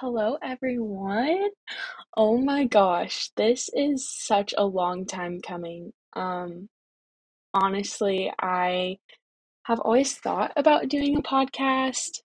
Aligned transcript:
Hello, 0.00 0.38
everyone. 0.40 1.48
Oh 2.16 2.38
my 2.38 2.66
gosh, 2.66 3.30
this 3.36 3.68
is 3.74 4.08
such 4.08 4.54
a 4.56 4.64
long 4.64 5.06
time 5.06 5.40
coming. 5.40 5.92
Um, 6.12 6.68
honestly, 7.52 8.32
I 8.40 8.98
have 9.64 9.80
always 9.80 10.14
thought 10.14 10.52
about 10.54 10.88
doing 10.88 11.18
a 11.18 11.22
podcast, 11.22 12.20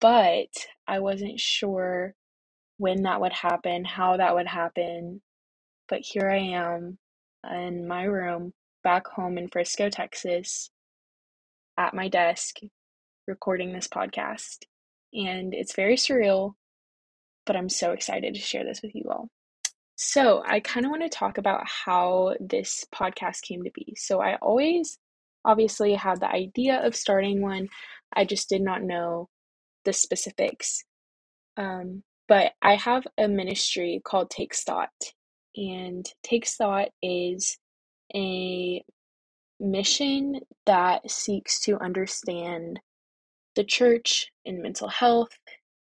but 0.00 0.48
I 0.88 0.98
wasn't 0.98 1.38
sure 1.38 2.16
when 2.78 3.04
that 3.04 3.20
would 3.20 3.34
happen, 3.34 3.84
how 3.84 4.16
that 4.16 4.34
would 4.34 4.48
happen. 4.48 5.22
But 5.88 6.00
here 6.02 6.28
I 6.28 6.38
am 6.38 6.98
in 7.48 7.86
my 7.86 8.02
room 8.02 8.52
back 8.82 9.06
home 9.06 9.38
in 9.38 9.46
Frisco, 9.46 9.90
Texas, 9.90 10.70
at 11.78 11.94
my 11.94 12.08
desk, 12.08 12.56
recording 13.28 13.72
this 13.72 13.86
podcast. 13.86 14.64
And 15.14 15.54
it's 15.54 15.76
very 15.76 15.94
surreal, 15.94 16.54
but 17.46 17.56
I'm 17.56 17.68
so 17.68 17.92
excited 17.92 18.34
to 18.34 18.40
share 18.40 18.64
this 18.64 18.82
with 18.82 18.94
you 18.94 19.04
all. 19.10 19.28
So, 19.96 20.42
I 20.46 20.60
kind 20.60 20.86
of 20.86 20.90
want 20.90 21.02
to 21.02 21.08
talk 21.08 21.38
about 21.38 21.62
how 21.66 22.34
this 22.40 22.84
podcast 22.94 23.42
came 23.42 23.62
to 23.62 23.70
be. 23.74 23.94
So, 23.96 24.20
I 24.20 24.36
always 24.36 24.98
obviously 25.44 25.94
had 25.94 26.20
the 26.20 26.30
idea 26.30 26.84
of 26.84 26.96
starting 26.96 27.42
one, 27.42 27.68
I 28.14 28.24
just 28.24 28.48
did 28.48 28.62
not 28.62 28.82
know 28.82 29.28
the 29.84 29.92
specifics. 29.92 30.84
Um, 31.56 32.02
but 32.28 32.52
I 32.62 32.76
have 32.76 33.06
a 33.18 33.28
ministry 33.28 34.00
called 34.04 34.30
Takes 34.30 34.64
Thought, 34.64 34.90
and 35.56 36.06
Takes 36.22 36.56
Thought 36.56 36.88
is 37.02 37.58
a 38.14 38.82
mission 39.60 40.40
that 40.66 41.10
seeks 41.10 41.60
to 41.60 41.78
understand 41.78 42.80
the 43.54 43.64
church 43.64 44.30
and 44.46 44.62
mental 44.62 44.88
health 44.88 45.30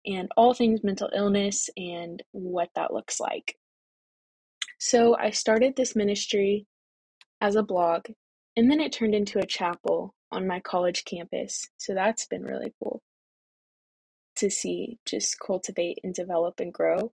and 0.06 0.28
all 0.36 0.54
things 0.54 0.80
mental 0.82 1.10
illness 1.14 1.68
and 1.76 2.22
what 2.32 2.70
that 2.74 2.92
looks 2.92 3.20
like. 3.20 3.56
So 4.78 5.16
I 5.16 5.30
started 5.30 5.74
this 5.76 5.96
ministry 5.96 6.66
as 7.40 7.56
a 7.56 7.62
blog, 7.62 8.06
and 8.56 8.70
then 8.70 8.80
it 8.80 8.92
turned 8.92 9.14
into 9.14 9.38
a 9.38 9.46
chapel 9.46 10.14
on 10.30 10.46
my 10.46 10.60
college 10.60 11.04
campus. 11.04 11.68
So 11.78 11.94
that's 11.94 12.26
been 12.26 12.42
really 12.42 12.72
cool 12.82 13.02
to 14.36 14.50
see 14.50 14.98
just 15.04 15.36
cultivate 15.44 15.98
and 16.04 16.14
develop 16.14 16.60
and 16.60 16.72
grow. 16.72 17.12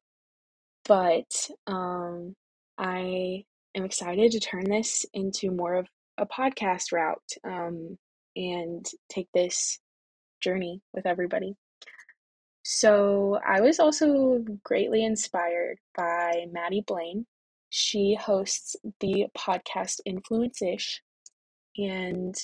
But 0.88 1.50
um, 1.66 2.36
I 2.78 3.44
am 3.76 3.84
excited 3.84 4.32
to 4.32 4.40
turn 4.40 4.70
this 4.70 5.06
into 5.14 5.50
more 5.52 5.76
of 5.76 5.88
a 6.18 6.26
podcast 6.26 6.92
route 6.92 7.18
um, 7.44 7.98
and 8.36 8.86
take 9.10 9.28
this 9.34 9.80
journey 10.42 10.82
with 10.94 11.06
everybody. 11.06 11.56
So 12.68 13.40
I 13.46 13.62
was 13.62 13.80
also 13.80 14.44
greatly 14.64 15.06
inspired 15.06 15.78
by 15.96 16.48
Maddie 16.52 16.82
Blaine. 16.82 17.28
She 17.70 18.16
hosts 18.20 18.76
the 19.02 19.28
podcast 19.38 20.00
Influence 20.04 20.64
Ish, 20.64 21.04
and 21.78 22.36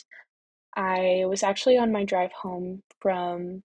I 0.76 1.24
was 1.26 1.42
actually 1.42 1.80
on 1.80 1.92
my 1.92 2.06
drive 2.06 2.32
home 2.34 2.84
from 3.00 3.64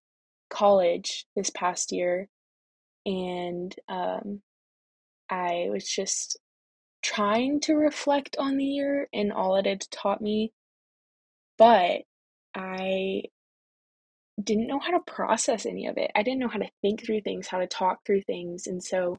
college 0.48 1.26
this 1.36 1.50
past 1.50 1.92
year, 1.92 2.26
and 3.04 3.76
um, 3.90 4.40
I 5.28 5.66
was 5.70 5.86
just 5.86 6.38
trying 7.02 7.60
to 7.60 7.74
reflect 7.74 8.34
on 8.38 8.56
the 8.56 8.64
year 8.64 9.08
and 9.12 9.30
all 9.30 9.56
it 9.56 9.66
had 9.66 9.82
taught 9.90 10.22
me, 10.22 10.54
but 11.58 12.00
I 12.54 13.24
didn't 14.42 14.66
know 14.66 14.78
how 14.78 14.90
to 14.90 15.00
process 15.06 15.66
any 15.66 15.86
of 15.86 15.96
it. 15.96 16.10
I 16.14 16.22
didn't 16.22 16.40
know 16.40 16.48
how 16.48 16.58
to 16.58 16.70
think 16.82 17.04
through 17.04 17.22
things, 17.22 17.46
how 17.46 17.58
to 17.58 17.66
talk 17.66 18.00
through 18.04 18.22
things. 18.22 18.66
And 18.66 18.82
so 18.82 19.18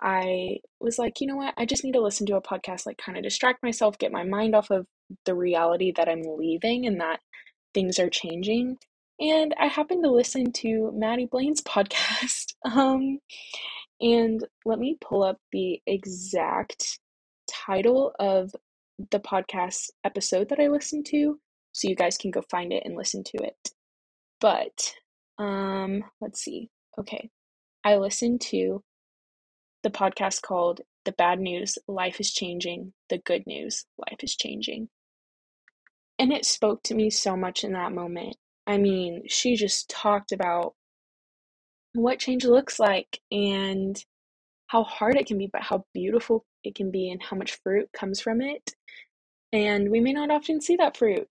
I 0.00 0.58
was 0.80 0.98
like, 0.98 1.20
you 1.20 1.26
know 1.26 1.36
what? 1.36 1.54
I 1.56 1.64
just 1.64 1.84
need 1.84 1.94
to 1.94 2.02
listen 2.02 2.26
to 2.26 2.36
a 2.36 2.42
podcast, 2.42 2.86
like 2.86 2.98
kind 2.98 3.16
of 3.16 3.24
distract 3.24 3.62
myself, 3.62 3.98
get 3.98 4.12
my 4.12 4.22
mind 4.22 4.54
off 4.54 4.70
of 4.70 4.86
the 5.24 5.34
reality 5.34 5.92
that 5.96 6.08
I'm 6.08 6.22
leaving 6.22 6.86
and 6.86 7.00
that 7.00 7.20
things 7.72 7.98
are 7.98 8.10
changing. 8.10 8.76
And 9.20 9.54
I 9.58 9.66
happened 9.66 10.04
to 10.04 10.10
listen 10.10 10.52
to 10.52 10.92
Maddie 10.94 11.26
Blaine's 11.26 11.62
podcast. 11.66 12.54
Um, 12.64 13.18
and 14.00 14.40
let 14.64 14.78
me 14.78 14.98
pull 15.00 15.22
up 15.22 15.38
the 15.52 15.80
exact 15.86 16.98
title 17.48 18.12
of 18.18 18.54
the 19.10 19.20
podcast 19.20 19.90
episode 20.04 20.48
that 20.48 20.60
I 20.60 20.68
listened 20.68 21.06
to 21.06 21.38
so 21.72 21.88
you 21.88 21.96
guys 21.96 22.16
can 22.16 22.30
go 22.30 22.42
find 22.50 22.72
it 22.72 22.82
and 22.84 22.96
listen 22.96 23.24
to 23.24 23.42
it. 23.42 23.56
But 24.44 24.92
um 25.38 26.04
let's 26.20 26.42
see. 26.42 26.68
Okay. 27.00 27.30
I 27.82 27.96
listened 27.96 28.42
to 28.50 28.82
the 29.82 29.88
podcast 29.88 30.42
called 30.42 30.82
The 31.06 31.12
Bad 31.12 31.40
News 31.40 31.78
Life 31.88 32.20
is 32.20 32.30
Changing, 32.30 32.92
The 33.08 33.22
Good 33.24 33.46
News 33.46 33.86
Life 33.96 34.18
is 34.22 34.36
Changing. 34.36 34.90
And 36.18 36.30
it 36.30 36.44
spoke 36.44 36.82
to 36.82 36.94
me 36.94 37.08
so 37.08 37.38
much 37.38 37.64
in 37.64 37.72
that 37.72 37.92
moment. 37.92 38.36
I 38.66 38.76
mean, 38.76 39.22
she 39.28 39.56
just 39.56 39.88
talked 39.88 40.30
about 40.30 40.74
what 41.94 42.18
change 42.18 42.44
looks 42.44 42.78
like 42.78 43.20
and 43.32 43.96
how 44.66 44.84
hard 44.84 45.16
it 45.16 45.26
can 45.26 45.38
be, 45.38 45.48
but 45.50 45.62
how 45.62 45.86
beautiful 45.94 46.44
it 46.64 46.74
can 46.74 46.90
be 46.90 47.10
and 47.10 47.22
how 47.22 47.38
much 47.38 47.58
fruit 47.62 47.88
comes 47.96 48.20
from 48.20 48.42
it. 48.42 48.72
And 49.54 49.90
we 49.90 50.00
may 50.00 50.12
not 50.12 50.30
often 50.30 50.60
see 50.60 50.76
that 50.76 50.98
fruit, 50.98 51.28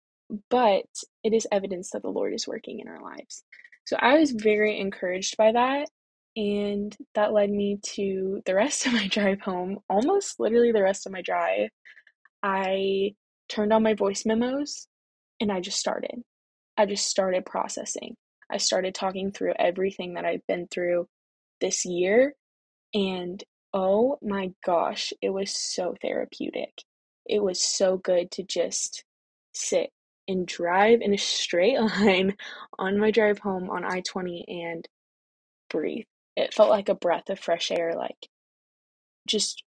but 0.50 0.86
it 1.24 1.34
is 1.34 1.48
evidence 1.52 1.92
that 1.92 2.02
the 2.02 2.10
Lord 2.10 2.34
is 2.34 2.48
working 2.48 2.80
in 2.80 2.88
our 2.88 3.02
lives. 3.02 3.44
So 3.86 3.98
I 4.00 4.18
was 4.18 4.32
very 4.32 4.80
encouraged 4.80 5.38
by 5.38 5.52
that. 5.52 5.90
And 6.36 6.96
that 7.14 7.34
led 7.34 7.52
me 7.52 7.80
to 7.84 8.42
the 8.46 8.56
rest 8.56 8.86
of 8.86 8.94
my 8.94 9.08
drive 9.08 9.42
home, 9.42 9.80
almost 9.90 10.40
literally 10.40 10.72
the 10.72 10.84
rest 10.84 11.06
of 11.06 11.12
my 11.12 11.22
drive. 11.22 11.70
I 12.42 13.14
turned 13.50 13.72
on 13.72 13.84
my 13.84 13.94
voice 13.94 14.26
memos 14.26 14.88
and 15.40 15.52
I 15.52 15.60
just 15.60 15.80
started. 15.80 16.24
I 16.78 16.86
just 16.86 17.08
started 17.08 17.46
processing. 17.46 18.16
I 18.50 18.58
started 18.58 18.96
talking 18.96 19.32
through 19.32 19.54
everything 19.60 20.16
that 20.16 20.26
I've 20.26 20.46
been 20.48 20.68
through 20.68 21.08
this 21.62 21.86
year. 21.86 22.34
And 22.94 23.44
oh 23.74 24.18
my 24.22 24.52
gosh, 24.66 25.14
it 25.22 25.30
was 25.30 25.56
so 25.56 25.96
therapeutic. 26.02 26.72
It 27.26 27.42
was 27.42 27.62
so 27.62 27.98
good 27.98 28.32
to 28.32 28.44
just 28.44 29.04
sit 29.54 29.92
and 30.28 30.47
drive 30.47 31.01
in 31.01 31.13
a 31.13 31.17
straight 31.17 31.79
line 31.79 32.35
on 32.79 32.97
my 32.97 33.11
drive 33.11 33.39
home 33.39 33.69
on 33.69 33.84
I 33.85 34.01
20 34.01 34.45
and 34.47 34.88
breathe. 35.69 36.06
It 36.35 36.53
felt 36.53 36.69
like 36.69 36.89
a 36.89 36.95
breath 36.95 37.29
of 37.29 37.39
fresh 37.39 37.72
air, 37.72 37.94
like 37.95 38.28
just 39.28 39.63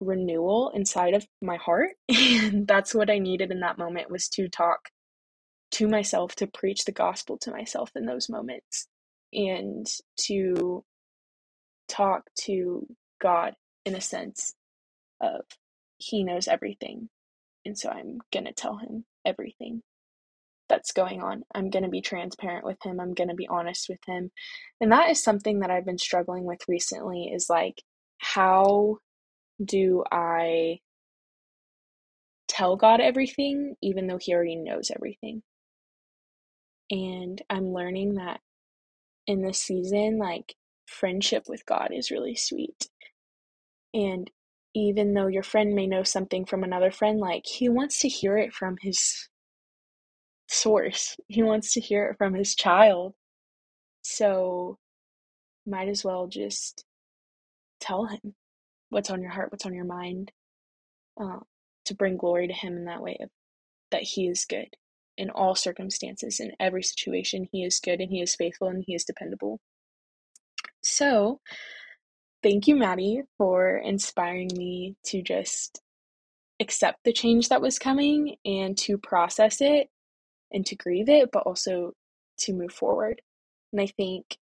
renewal 0.00 0.70
inside 0.74 1.14
of 1.14 1.26
my 1.42 1.56
heart. 1.56 1.90
And 2.42 2.66
that's 2.66 2.94
what 2.94 3.10
I 3.10 3.18
needed 3.18 3.50
in 3.52 3.60
that 3.60 3.78
moment 3.78 4.10
was 4.10 4.28
to 4.30 4.48
talk 4.48 4.88
to 5.72 5.86
myself, 5.86 6.34
to 6.36 6.46
preach 6.46 6.84
the 6.84 6.92
gospel 6.92 7.38
to 7.38 7.50
myself 7.50 7.90
in 7.94 8.06
those 8.06 8.28
moments, 8.28 8.88
and 9.32 9.86
to 10.26 10.84
talk 11.88 12.24
to 12.42 12.86
God 13.20 13.54
in 13.84 13.94
a 13.94 14.00
sense 14.00 14.54
of 15.20 15.42
He 15.98 16.24
knows 16.24 16.48
everything. 16.48 17.08
And 17.64 17.78
so 17.78 17.90
I'm 17.90 18.18
going 18.32 18.46
to 18.46 18.52
tell 18.52 18.78
Him 18.78 19.04
everything 19.24 19.82
that's 20.70 20.92
going 20.92 21.20
on. 21.20 21.42
I'm 21.54 21.68
going 21.68 21.82
to 21.82 21.90
be 21.90 22.00
transparent 22.00 22.64
with 22.64 22.78
him. 22.82 22.98
I'm 22.98 23.12
going 23.12 23.28
to 23.28 23.34
be 23.34 23.48
honest 23.48 23.90
with 23.90 24.00
him. 24.06 24.30
And 24.80 24.90
that 24.92 25.10
is 25.10 25.22
something 25.22 25.60
that 25.60 25.70
I've 25.70 25.84
been 25.84 25.98
struggling 25.98 26.44
with 26.44 26.60
recently 26.66 27.30
is 27.34 27.50
like, 27.50 27.82
how 28.16 28.96
do 29.62 30.04
I 30.10 30.78
tell 32.48 32.76
God 32.76 33.00
everything, 33.00 33.74
even 33.82 34.06
though 34.06 34.18
he 34.18 34.32
already 34.32 34.56
knows 34.56 34.90
everything? 34.94 35.42
And 36.90 37.42
I'm 37.50 37.72
learning 37.72 38.14
that 38.14 38.40
in 39.26 39.42
this 39.42 39.62
season, 39.62 40.18
like, 40.18 40.54
friendship 40.86 41.44
with 41.48 41.66
God 41.66 41.90
is 41.92 42.10
really 42.10 42.34
sweet. 42.34 42.88
And 43.94 44.30
even 44.74 45.14
though 45.14 45.26
your 45.26 45.42
friend 45.42 45.74
may 45.74 45.86
know 45.86 46.02
something 46.02 46.44
from 46.44 46.64
another 46.64 46.90
friend, 46.90 47.18
like, 47.18 47.44
he 47.46 47.68
wants 47.68 48.00
to 48.00 48.08
hear 48.08 48.36
it 48.38 48.52
from 48.52 48.76
his 48.80 49.28
source. 50.50 51.16
He 51.28 51.42
wants 51.42 51.74
to 51.74 51.80
hear 51.80 52.06
it 52.06 52.18
from 52.18 52.34
his 52.34 52.54
child. 52.54 53.14
So, 54.02 54.78
might 55.66 55.88
as 55.88 56.04
well 56.04 56.26
just 56.26 56.84
tell 57.80 58.06
him 58.06 58.34
what's 58.90 59.10
on 59.10 59.22
your 59.22 59.30
heart, 59.30 59.52
what's 59.52 59.66
on 59.66 59.74
your 59.74 59.84
mind, 59.84 60.32
uh, 61.20 61.38
to 61.86 61.94
bring 61.94 62.16
glory 62.16 62.48
to 62.48 62.52
him 62.54 62.76
in 62.76 62.84
that 62.86 63.02
way 63.02 63.16
of 63.20 63.28
that 63.90 64.02
he 64.02 64.28
is 64.28 64.44
good 64.44 64.68
in 65.18 65.30
all 65.30 65.54
circumstances, 65.54 66.40
in 66.40 66.52
every 66.60 66.82
situation. 66.82 67.48
He 67.52 67.64
is 67.64 67.80
good 67.80 68.00
and 68.00 68.10
he 68.10 68.20
is 68.20 68.34
faithful 68.34 68.68
and 68.68 68.84
he 68.86 68.94
is 68.94 69.04
dependable. 69.04 69.60
So, 70.82 71.40
thank 72.42 72.66
you, 72.66 72.76
Maddie, 72.76 73.22
for 73.38 73.76
inspiring 73.78 74.50
me 74.56 74.96
to 75.06 75.22
just 75.22 75.80
accept 76.60 76.98
the 77.04 77.12
change 77.12 77.48
that 77.48 77.62
was 77.62 77.78
coming 77.78 78.36
and 78.44 78.76
to 78.78 78.98
process 78.98 79.60
it 79.60 79.88
and 80.52 80.66
to 80.66 80.76
grieve 80.76 81.08
it, 81.08 81.30
but 81.32 81.44
also 81.44 81.92
to 82.38 82.52
move 82.52 82.72
forward. 82.72 83.20
And 83.72 83.80
I 83.80 83.86
think 83.86 84.36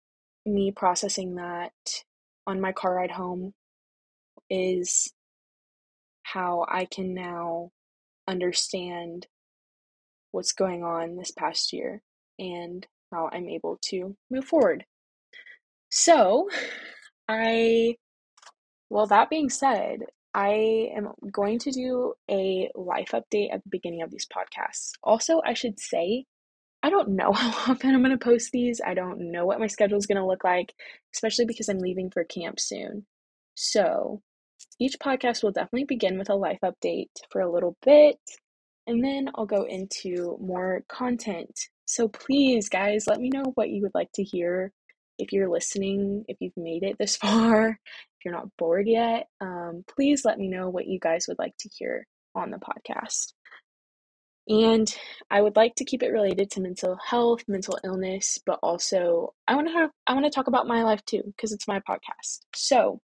me 0.47 0.73
processing 0.73 1.35
that 1.37 1.73
on 2.47 2.61
my 2.61 2.73
car 2.73 2.95
ride 2.95 3.11
home 3.11 3.53
is 4.49 5.13
how 6.23 6.65
I 6.69 6.87
can 6.87 7.15
now 7.15 7.71
understand 8.27 9.27
what's 10.31 10.53
going 10.53 10.83
on 10.83 11.17
this 11.17 11.31
past 11.31 11.73
year 11.73 12.03
and 12.39 12.87
how 13.13 13.31
I'm 13.33 13.49
able 13.49 13.79
to 13.87 14.17
move 14.31 14.45
forward. 14.45 14.85
So, 15.91 16.49
I, 17.29 17.97
well, 18.91 19.07
that 19.07 19.31
being 19.31 19.49
said, 19.49 20.01
I 20.35 20.91
am 20.97 21.09
going 21.31 21.59
to 21.61 21.71
do 21.71 22.15
a 22.31 22.71
life 22.75 23.11
update 23.13 23.53
at 23.53 23.63
the 23.63 23.71
beginning 23.71 24.03
of 24.03 24.11
these 24.11 24.27
podcasts. 24.27 24.93
Also, 25.03 25.41
I 25.45 25.55
should 25.55 25.81
say, 25.81 26.25
I 26.83 26.91
don't 26.91 27.11
know 27.11 27.33
how 27.35 27.73
often 27.73 27.95
I'm 27.95 28.03
going 28.03 28.17
to 28.17 28.25
post 28.25 28.51
these. 28.53 28.81
I 28.85 28.95
don't 28.95 29.33
know 29.33 29.47
what 29.47 29.61
my 29.61 29.67
schedule 29.67 29.99
is 29.99 30.07
going 30.07 30.21
to 30.21 30.27
look 30.27 30.45
like, 30.45 30.75
especially 31.15 31.47
because 31.47 31.69
I'm 31.69 31.79
leaving 31.79 32.11
for 32.11 32.25
camp 32.25 32.61
soon. 32.61 33.07
So, 33.55 34.23
each 34.81 34.97
podcast 35.01 35.43
will 35.43 35.53
definitely 35.53 35.85
begin 35.85 36.19
with 36.19 36.31
a 36.31 36.35
life 36.35 36.59
update 36.65 37.11
for 37.31 37.41
a 37.41 37.51
little 37.51 37.77
bit, 37.85 38.19
and 38.87 39.05
then 39.05 39.31
I'll 39.35 39.47
go 39.47 39.65
into 39.65 40.37
more 40.41 40.83
content. 40.89 41.59
So, 41.87 42.09
please, 42.09 42.69
guys, 42.69 43.07
let 43.07 43.21
me 43.21 43.31
know 43.31 43.53
what 43.55 43.71
you 43.71 43.83
would 43.83 43.95
like 43.95 44.13
to 44.15 44.23
hear 44.23 44.73
if 45.19 45.33
you're 45.33 45.51
listening, 45.51 46.25
if 46.29 46.37
you've 46.41 46.57
made 46.57 46.85
it 46.85 46.97
this 46.99 47.17
far, 47.19 47.79
if 48.19 48.25
you're 48.25 48.35
not 48.35 48.49
bored 48.57 48.89
yet. 48.89 49.29
Um, 49.41 49.85
please 49.95 50.25
let 50.25 50.39
me 50.39 50.49
know 50.49 50.69
what 50.69 50.87
you 50.87 50.99
guys 50.99 51.27
would 51.29 51.39
like 51.39 51.57
to 51.59 51.69
hear 51.69 52.07
on 52.35 52.51
the 52.51 52.59
podcast. 52.59 53.33
And 54.49 54.93
I 55.31 55.43
would 55.43 55.57
like 55.57 55.75
to 55.77 55.85
keep 55.85 56.03
it 56.03 56.11
related 56.11 56.51
to 56.53 56.61
mental 56.61 56.97
health, 57.05 57.45
mental 57.49 57.79
illness, 57.85 58.39
but 58.47 58.59
also 58.63 59.35
I 59.47 59.55
want 59.55 59.69
to 59.69 59.75
have 59.75 59.91
I 60.07 60.15
want 60.15 60.25
to 60.25 60.31
talk 60.31 60.47
about 60.47 60.67
my 60.67 60.83
life 60.83 61.05
too 61.05 61.23
because 61.27 61.53
it's 61.53 61.69
my 61.69 61.81
podcast. 61.81 62.41
So, 62.55 63.01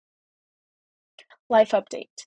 life 1.49 1.71
update. 1.71 2.25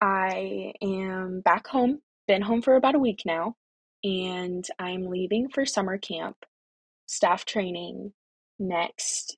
I 0.00 0.72
am 0.82 1.42
back 1.42 1.68
home, 1.68 2.00
been 2.26 2.42
home 2.42 2.62
for 2.62 2.74
about 2.74 2.96
a 2.96 2.98
week 3.00 3.22
now, 3.24 3.54
and 4.02 4.66
I'm 4.78 5.06
leaving 5.06 5.48
for 5.48 5.64
summer 5.64 5.98
camp, 5.98 6.36
staff 7.06 7.44
training 7.44 8.12
next 8.58 9.36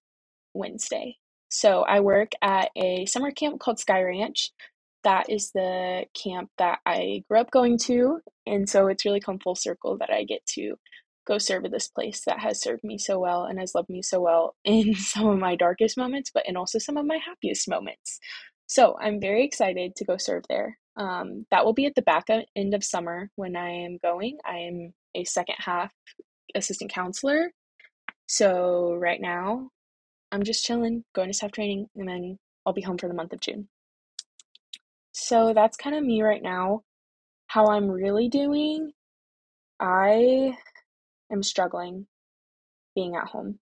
Wednesday. 0.55 1.17
So 1.53 1.83
I 1.83 2.01
work 2.01 2.33
at 2.41 2.71
a 2.77 3.05
summer 3.05 3.31
camp 3.31 3.61
called 3.61 3.79
Sky 3.79 4.03
Ranch. 4.03 4.51
That 5.05 5.29
is 5.29 5.51
the 5.53 6.07
camp 6.15 6.49
that 6.57 6.79
I 6.87 7.25
grew 7.29 7.41
up 7.41 7.51
going 7.51 7.77
to, 7.85 8.21
and 8.47 8.67
so 8.67 8.87
it's 8.87 9.05
really 9.05 9.21
come 9.21 9.39
full 9.39 9.55
circle 9.55 9.99
that 9.99 10.09
I 10.11 10.25
get 10.25 10.47
to 10.55 10.77
go 11.27 11.37
serve 11.37 11.67
at 11.67 11.71
this 11.71 11.89
place 11.89 12.23
that 12.27 12.39
has 12.39 12.63
served 12.63 12.83
me 12.83 12.97
so 12.97 13.19
well 13.19 13.45
and 13.45 13.59
has 13.59 13.75
loved 13.75 13.91
me 13.91 14.01
so 14.01 14.19
well 14.19 14.57
in 14.65 14.95
some 14.95 15.29
of 15.29 15.39
my 15.39 15.55
darkest 15.55 15.99
moments, 15.99 16.31
but 16.33 16.45
in 16.49 16.57
also 16.57 16.79
some 16.79 16.97
of 16.97 17.05
my 17.05 17.19
happiest 17.19 17.69
moments. 17.69 18.19
So 18.67 18.97
I'm 18.99 19.21
very 19.21 19.45
excited 19.45 19.95
to 19.97 20.05
go 20.07 20.17
serve 20.17 20.45
there. 20.49 20.79
Um, 20.97 21.45
that 21.51 21.67
will 21.67 21.75
be 21.75 21.85
at 21.85 21.95
the 21.95 22.03
back 22.03 22.29
end 22.31 22.73
of 22.73 22.83
summer 22.83 23.29
when 23.37 23.57
I 23.57 23.69
am 23.69 23.99
going. 24.03 24.39
I 24.47 24.57
am 24.57 24.95
a 25.15 25.25
second 25.25 25.57
half 25.59 25.93
assistant 26.55 26.91
counselor. 26.91 27.53
So 28.27 28.95
right 28.95 29.21
now, 29.21 29.69
I'm 30.33 30.43
just 30.43 30.65
chilling, 30.65 31.05
going 31.15 31.29
to 31.29 31.35
staff 31.35 31.53
training, 31.53 31.89
and 31.95 32.09
then 32.09 32.39
I'll 32.65 32.73
be 32.73 32.81
home 32.81 32.97
for 32.97 33.07
the 33.07 33.15
month 33.15 33.35
of 33.35 33.41
June. 33.41 33.69
So 35.13 35.53
that's 35.53 35.77
kind 35.77 35.95
of 35.95 36.03
me 36.03 36.23
right 36.23 36.43
now. 36.43 36.83
How 37.49 37.67
I'm 37.67 37.91
really 37.91 38.29
doing, 38.29 38.93
I 39.79 40.57
am 41.31 41.43
struggling 41.43 42.07
being 42.95 43.15
at 43.15 43.29
home. 43.29 43.59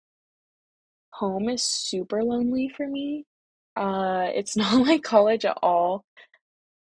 Home 1.14 1.50
is 1.50 1.62
super 1.62 2.24
lonely 2.24 2.70
for 2.74 2.88
me. 2.88 3.26
Uh, 3.76 4.28
it's 4.34 4.56
not 4.56 4.86
like 4.86 5.02
college 5.02 5.44
at 5.44 5.58
all. 5.62 6.04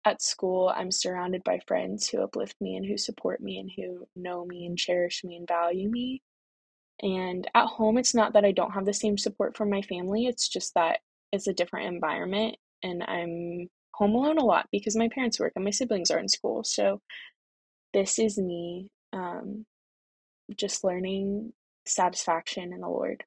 At 0.06 0.22
school, 0.22 0.72
I'm 0.76 0.92
surrounded 0.92 1.44
by 1.44 1.62
friends 1.66 2.10
who 2.10 2.22
uplift 2.22 2.58
me 2.62 2.76
and 2.76 2.86
who 2.86 2.98
support 2.98 3.42
me 3.42 3.58
and 3.58 3.72
who 3.76 4.06
know 4.16 4.46
me 4.46 4.66
and 4.66 4.78
cherish 4.78 5.24
me 5.24 5.38
and 5.38 5.48
value 5.48 5.90
me. 5.90 6.22
And 7.02 7.50
at 7.54 7.68
home, 7.68 7.98
it's 7.98 8.14
not 8.16 8.34
that 8.34 8.46
I 8.46 8.52
don't 8.52 8.72
have 8.72 8.86
the 8.86 8.94
same 8.94 9.18
support 9.18 9.58
from 9.58 9.70
my 9.70 9.82
family, 9.82 10.26
it's 10.26 10.48
just 10.48 10.74
that 10.76 11.00
it's 11.32 11.48
a 11.48 11.54
different 11.54 11.94
environment 11.94 12.56
and 12.84 13.04
I'm 13.04 13.70
home 13.96 14.16
alone 14.16 14.38
a 14.38 14.46
lot 14.46 14.68
because 14.72 14.96
my 14.96 15.10
parents 15.10 15.40
work 15.40 15.54
and 15.56 15.66
my 15.66 15.72
siblings 15.72 16.12
are 16.12 16.20
in 16.20 16.28
school. 16.28 16.64
So 16.64 17.02
this 17.94 18.20
is 18.20 18.38
me 18.38 18.88
um, 19.14 19.66
just 20.56 20.84
learning 20.84 21.54
satisfaction 21.86 22.74
in 22.74 22.82
the 22.82 22.88
Lord 22.88 23.24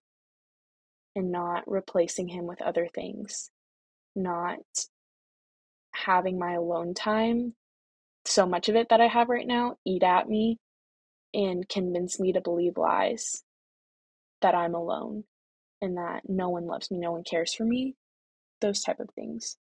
and 1.15 1.33
not 1.33 1.65
replacing 1.67 2.29
Him 2.29 2.47
with 2.47 2.63
other 2.63 2.89
things, 2.95 3.51
not 4.15 4.59
having 5.95 6.39
my 6.39 6.55
alone 6.55 6.95
time, 6.95 7.55
so 8.25 8.45
much 8.47 8.69
of 8.69 8.77
it 8.77 8.89
that 8.91 9.01
I 9.01 9.07
have 9.07 9.29
right 9.29 9.47
now, 9.47 9.77
eat 9.87 10.03
at 10.03 10.29
me 10.29 10.59
and 11.33 11.69
convince 11.69 12.21
me 12.21 12.33
to 12.33 12.41
believe 12.41 12.77
lies 12.77 13.43
that 14.43 14.55
I'm 14.55 14.75
alone 14.75 15.25
and 15.83 15.97
that 15.97 16.23
no 16.29 16.49
one 16.49 16.67
loves 16.67 16.91
me, 16.91 16.99
no 16.99 17.13
one 17.13 17.25
cares 17.25 17.55
for 17.55 17.65
me, 17.65 17.95
those 18.61 18.83
type 18.83 19.01
of 19.01 19.11
things. 19.15 19.57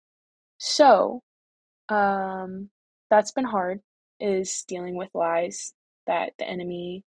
So, 0.58 1.22
um, 1.90 2.70
that's 3.10 3.32
been 3.32 3.46
hard 3.46 3.82
is 4.20 4.64
dealing 4.68 4.96
with 4.96 5.10
lies 5.14 5.74
that 6.08 6.34
the 6.40 6.48
enemy 6.48 7.04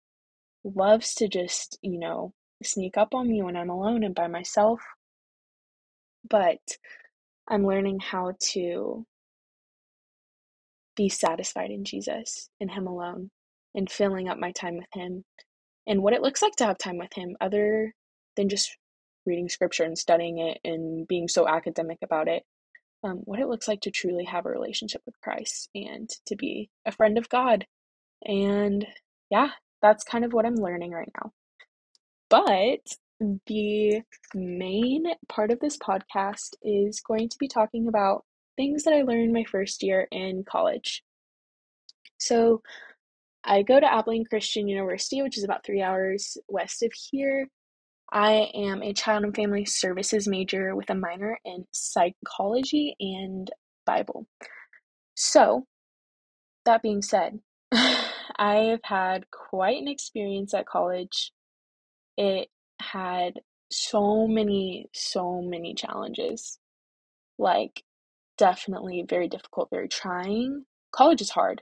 loves 0.63 1.15
to 1.15 1.27
just, 1.27 1.77
you 1.81 1.99
know, 1.99 2.33
sneak 2.63 2.97
up 2.97 3.13
on 3.13 3.27
me 3.27 3.41
when 3.41 3.55
I'm 3.55 3.69
alone 3.69 4.03
and 4.03 4.15
by 4.15 4.27
myself. 4.27 4.81
But 6.29 6.59
I'm 7.47 7.65
learning 7.65 7.99
how 7.99 8.33
to 8.51 9.05
be 10.95 11.09
satisfied 11.09 11.71
in 11.71 11.83
Jesus, 11.83 12.49
in 12.59 12.69
Him 12.69 12.87
alone, 12.87 13.31
and 13.75 13.89
filling 13.89 14.29
up 14.29 14.37
my 14.37 14.51
time 14.51 14.77
with 14.77 14.87
Him, 14.93 15.25
and 15.87 16.01
what 16.01 16.13
it 16.13 16.21
looks 16.21 16.41
like 16.41 16.55
to 16.57 16.65
have 16.65 16.77
time 16.77 16.97
with 16.97 17.13
Him, 17.13 17.35
other 17.41 17.93
than 18.35 18.49
just 18.49 18.77
reading 19.25 19.49
scripture 19.49 19.83
and 19.83 19.97
studying 19.97 20.39
it 20.39 20.59
and 20.63 21.07
being 21.07 21.27
so 21.27 21.47
academic 21.47 21.99
about 22.03 22.27
it. 22.27 22.43
Um, 23.03 23.17
what 23.25 23.39
it 23.39 23.47
looks 23.47 23.67
like 23.67 23.81
to 23.81 23.91
truly 23.91 24.23
have 24.25 24.45
a 24.45 24.49
relationship 24.49 25.01
with 25.05 25.19
Christ 25.21 25.69
and 25.75 26.09
to 26.25 26.35
be 26.35 26.69
a 26.85 26.91
friend 26.91 27.17
of 27.17 27.27
God. 27.27 27.65
And 28.25 28.85
yeah, 29.29 29.49
that's 29.81 30.05
kind 30.05 30.23
of 30.23 30.31
what 30.31 30.45
I'm 30.45 30.55
learning 30.55 30.91
right 30.91 31.11
now. 31.21 31.31
But 32.29 32.95
the 33.45 34.01
main 34.33 35.05
part 35.27 35.51
of 35.51 35.59
this 35.59 35.77
podcast 35.77 36.55
is 36.61 37.01
going 37.01 37.29
to 37.29 37.37
be 37.37 37.47
talking 37.47 37.87
about 37.87 38.23
things 38.55 38.83
that 38.83 38.93
I 38.93 39.01
learned 39.01 39.33
my 39.33 39.43
first 39.43 39.83
year 39.83 40.07
in 40.11 40.43
college. 40.49 41.03
So, 42.17 42.61
I 43.45 43.61
go 43.61 43.79
to 43.79 43.93
Abilene 43.93 44.25
Christian 44.25 44.67
University, 44.67 45.21
which 45.21 45.37
is 45.37 45.43
about 45.43 45.65
three 45.65 45.81
hours 45.81 46.37
west 46.47 46.81
of 46.83 46.91
here. 46.93 47.47
I 48.11 48.51
am 48.53 48.81
a 48.81 48.93
child 48.93 49.23
and 49.23 49.35
family 49.35 49.65
services 49.65 50.27
major 50.27 50.75
with 50.75 50.89
a 50.89 50.95
minor 50.95 51.39
in 51.43 51.65
psychology 51.71 52.95
and 52.99 53.49
Bible. 53.85 54.27
So, 55.15 55.65
that 56.65 56.81
being 56.81 57.01
said, 57.01 57.39
I 57.73 58.55
have 58.69 58.81
had 58.83 59.25
quite 59.31 59.81
an 59.81 59.87
experience 59.87 60.53
at 60.53 60.67
college. 60.67 61.31
It 62.17 62.49
had 62.79 63.39
so 63.71 64.27
many, 64.27 64.89
so 64.93 65.41
many 65.41 65.73
challenges. 65.73 66.59
Like, 67.37 67.83
definitely 68.37 69.03
very 69.07 69.27
difficult, 69.27 69.69
very 69.71 69.87
trying. 69.89 70.65
College 70.91 71.21
is 71.21 71.31
hard. 71.31 71.61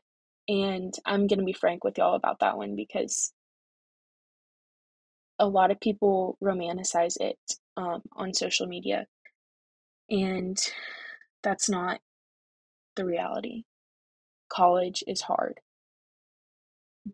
And 0.51 0.93
I'm 1.05 1.27
going 1.27 1.39
to 1.39 1.45
be 1.45 1.53
frank 1.53 1.85
with 1.85 1.97
y'all 1.97 2.15
about 2.15 2.41
that 2.41 2.57
one 2.57 2.75
because 2.75 3.31
a 5.39 5.47
lot 5.47 5.71
of 5.71 5.79
people 5.79 6.37
romanticize 6.43 7.15
it 7.21 7.39
um, 7.77 8.01
on 8.15 8.33
social 8.33 8.67
media. 8.67 9.07
And 10.09 10.57
that's 11.43 11.69
not 11.69 12.01
the 12.95 13.05
reality. 13.05 13.63
College 14.49 15.03
is 15.07 15.21
hard, 15.21 15.61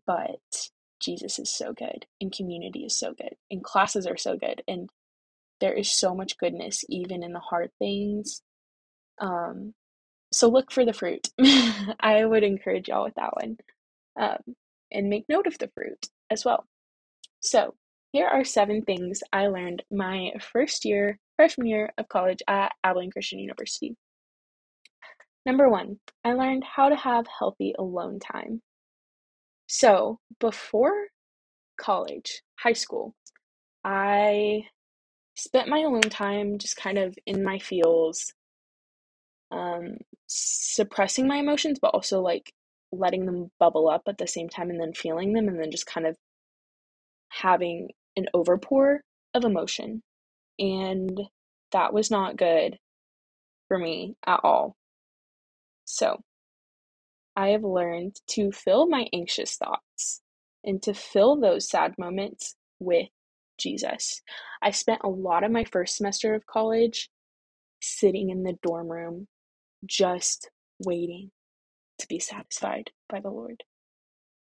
but 0.07 0.69
Jesus 0.99 1.39
is 1.39 1.55
so 1.55 1.73
good, 1.73 2.07
and 2.21 2.33
community 2.33 2.85
is 2.85 2.97
so 2.97 3.13
good, 3.13 3.35
and 3.51 3.63
classes 3.63 4.07
are 4.07 4.17
so 4.17 4.37
good, 4.37 4.63
and 4.67 4.89
there 5.61 5.73
is 5.73 5.91
so 5.91 6.15
much 6.15 6.37
goodness 6.39 6.83
even 6.89 7.23
in 7.23 7.33
the 7.33 7.39
hard 7.39 7.71
things. 7.79 8.41
Um, 9.21 9.75
so 10.31 10.49
look 10.49 10.71
for 10.71 10.85
the 10.85 10.93
fruit. 10.93 11.29
I 11.99 12.25
would 12.25 12.43
encourage 12.43 12.89
y'all 12.89 13.05
with 13.05 13.15
that 13.15 13.35
one. 13.35 13.57
Um, 14.19 14.55
and 14.91 15.09
make 15.09 15.25
note 15.29 15.47
of 15.47 15.57
the 15.57 15.69
fruit 15.75 16.07
as 16.29 16.45
well. 16.45 16.65
So, 17.39 17.75
here 18.13 18.27
are 18.27 18.43
seven 18.43 18.81
things 18.83 19.21
I 19.33 19.47
learned 19.47 19.83
my 19.91 20.31
first 20.39 20.85
year, 20.85 21.19
freshman 21.35 21.67
year 21.67 21.91
of 21.97 22.07
college 22.07 22.41
at 22.47 22.71
Abilene 22.83 23.11
Christian 23.11 23.39
University. 23.39 23.95
Number 25.45 25.69
one, 25.69 25.99
I 26.23 26.33
learned 26.33 26.63
how 26.63 26.89
to 26.89 26.95
have 26.95 27.25
healthy 27.39 27.73
alone 27.77 28.19
time. 28.19 28.61
So, 29.67 30.19
before 30.39 31.07
college, 31.79 32.41
high 32.59 32.73
school, 32.73 33.13
I 33.83 34.63
spent 35.35 35.69
my 35.69 35.79
alone 35.79 36.01
time 36.01 36.57
just 36.57 36.75
kind 36.75 36.97
of 36.97 37.17
in 37.25 37.43
my 37.43 37.59
feels, 37.59 38.33
um, 39.51 39.97
suppressing 40.27 41.27
my 41.27 41.37
emotions, 41.37 41.79
but 41.81 41.93
also 41.93 42.21
like 42.21 42.53
letting 42.91 43.25
them 43.25 43.51
bubble 43.59 43.89
up 43.89 44.03
at 44.07 44.17
the 44.17 44.27
same 44.27 44.49
time 44.49 44.69
and 44.69 44.79
then 44.79 44.93
feeling 44.93 45.33
them 45.33 45.47
and 45.47 45.59
then 45.59 45.71
just 45.71 45.85
kind 45.85 46.05
of 46.05 46.15
having 47.29 47.89
an 48.15 48.27
overpour 48.33 48.99
of 49.33 49.43
emotion. 49.43 50.01
And 50.59 51.19
that 51.71 51.93
was 51.93 52.09
not 52.09 52.37
good 52.37 52.77
for 53.67 53.77
me 53.77 54.15
at 54.25 54.39
all. 54.43 54.75
So, 55.85 56.21
I 57.35 57.49
have 57.49 57.63
learned 57.63 58.15
to 58.31 58.51
fill 58.51 58.87
my 58.87 59.07
anxious 59.13 59.55
thoughts 59.55 60.21
and 60.63 60.81
to 60.83 60.93
fill 60.93 61.39
those 61.39 61.69
sad 61.69 61.93
moments 61.97 62.55
with 62.79 63.09
Jesus. 63.57 64.21
I 64.61 64.71
spent 64.71 65.01
a 65.03 65.09
lot 65.09 65.43
of 65.43 65.51
my 65.51 65.63
first 65.63 65.97
semester 65.97 66.33
of 66.33 66.47
college 66.47 67.09
sitting 67.79 68.31
in 68.31 68.43
the 68.43 68.57
dorm 68.63 68.91
room 68.91 69.27
just 69.85 70.49
waiting 70.79 71.31
to 71.99 72.07
be 72.07 72.19
satisfied 72.19 72.91
by 73.09 73.19
the 73.19 73.29
Lord. 73.29 73.63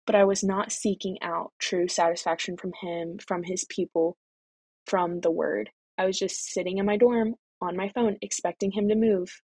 But 0.05 0.15
I 0.15 0.23
was 0.23 0.43
not 0.43 0.71
seeking 0.71 1.17
out 1.21 1.53
true 1.59 1.87
satisfaction 1.87 2.57
from 2.57 2.73
Him, 2.81 3.17
from 3.25 3.43
His 3.43 3.65
people, 3.65 4.17
from 4.87 5.21
the 5.21 5.31
Word. 5.31 5.69
I 5.97 6.05
was 6.05 6.19
just 6.19 6.45
sitting 6.53 6.77
in 6.77 6.85
my 6.85 6.97
dorm 6.97 7.35
on 7.61 7.77
my 7.77 7.89
phone 7.89 8.17
expecting 8.21 8.71
Him 8.71 8.89
to 8.89 8.95
move. 8.95 9.41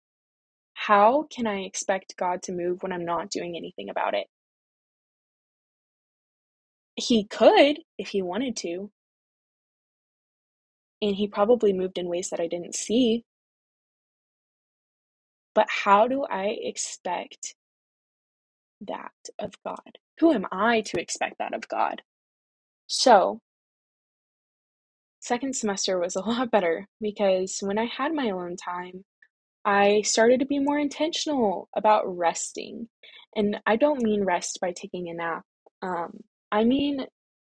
How 0.75 1.26
can 1.30 1.47
I 1.47 1.61
expect 1.61 2.16
God 2.16 2.42
to 2.44 2.52
move 2.52 2.82
when 2.82 2.92
I'm 2.92 3.04
not 3.04 3.30
doing 3.30 3.56
anything 3.56 3.88
about 3.90 4.14
it? 4.14 4.26
He 6.97 7.25
could 7.25 7.80
if 7.99 8.08
He 8.08 8.23
wanted 8.23 8.56
to. 8.58 8.90
And 11.02 11.16
He 11.16 11.28
probably 11.28 11.73
moved 11.73 11.99
in 11.99 12.08
ways 12.08 12.30
that 12.30 12.40
I 12.40 12.49
didn't 12.49 12.75
see. 12.75 13.25
But 15.58 15.66
how 15.70 16.06
do 16.06 16.24
I 16.30 16.56
expect 16.60 17.56
that 18.80 19.10
of 19.40 19.54
God? 19.66 19.98
Who 20.20 20.32
am 20.32 20.46
I 20.52 20.82
to 20.82 21.00
expect 21.00 21.38
that 21.40 21.52
of 21.52 21.66
God? 21.66 22.00
So, 22.86 23.40
second 25.18 25.56
semester 25.56 25.98
was 25.98 26.14
a 26.14 26.20
lot 26.28 26.52
better 26.52 26.86
because 27.00 27.58
when 27.60 27.76
I 27.76 27.86
had 27.86 28.14
my 28.14 28.26
alone 28.26 28.54
time, 28.54 29.04
I 29.64 30.02
started 30.02 30.38
to 30.38 30.46
be 30.46 30.60
more 30.60 30.78
intentional 30.78 31.68
about 31.76 32.04
resting. 32.06 32.88
And 33.34 33.60
I 33.66 33.74
don't 33.74 34.04
mean 34.04 34.22
rest 34.22 34.60
by 34.62 34.70
taking 34.70 35.08
a 35.08 35.14
nap. 35.14 35.42
Um, 35.82 36.20
I 36.52 36.62
mean 36.62 37.04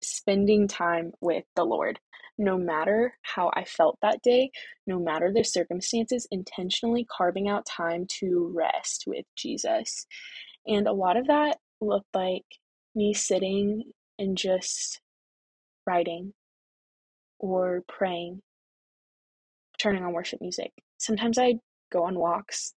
spending 0.01 0.67
time 0.67 1.11
with 1.21 1.43
the 1.55 1.65
Lord. 1.65 1.99
No 2.41 2.57
matter 2.57 3.13
how 3.21 3.51
I 3.53 3.65
felt 3.65 3.99
that 4.01 4.23
day, 4.23 4.49
no 4.87 4.97
matter 4.97 5.31
the 5.31 5.43
circumstances, 5.43 6.27
intentionally 6.31 7.05
carving 7.15 7.47
out 7.47 7.67
time 7.67 8.07
to 8.19 8.51
rest 8.55 9.03
with 9.05 9.25
Jesus. 9.37 10.07
And 10.65 10.87
a 10.87 10.91
lot 10.91 11.17
of 11.17 11.27
that 11.27 11.59
looked 11.81 12.15
like 12.15 12.45
me 12.95 13.13
sitting 13.13 13.83
and 14.17 14.35
just 14.35 15.01
writing 15.85 16.33
or 17.37 17.83
praying, 17.87 18.41
turning 19.79 20.03
on 20.03 20.11
worship 20.11 20.41
music. 20.41 20.71
Sometimes 20.97 21.37
I 21.37 21.59
go 21.91 22.05
on 22.05 22.17
walks. 22.17 22.73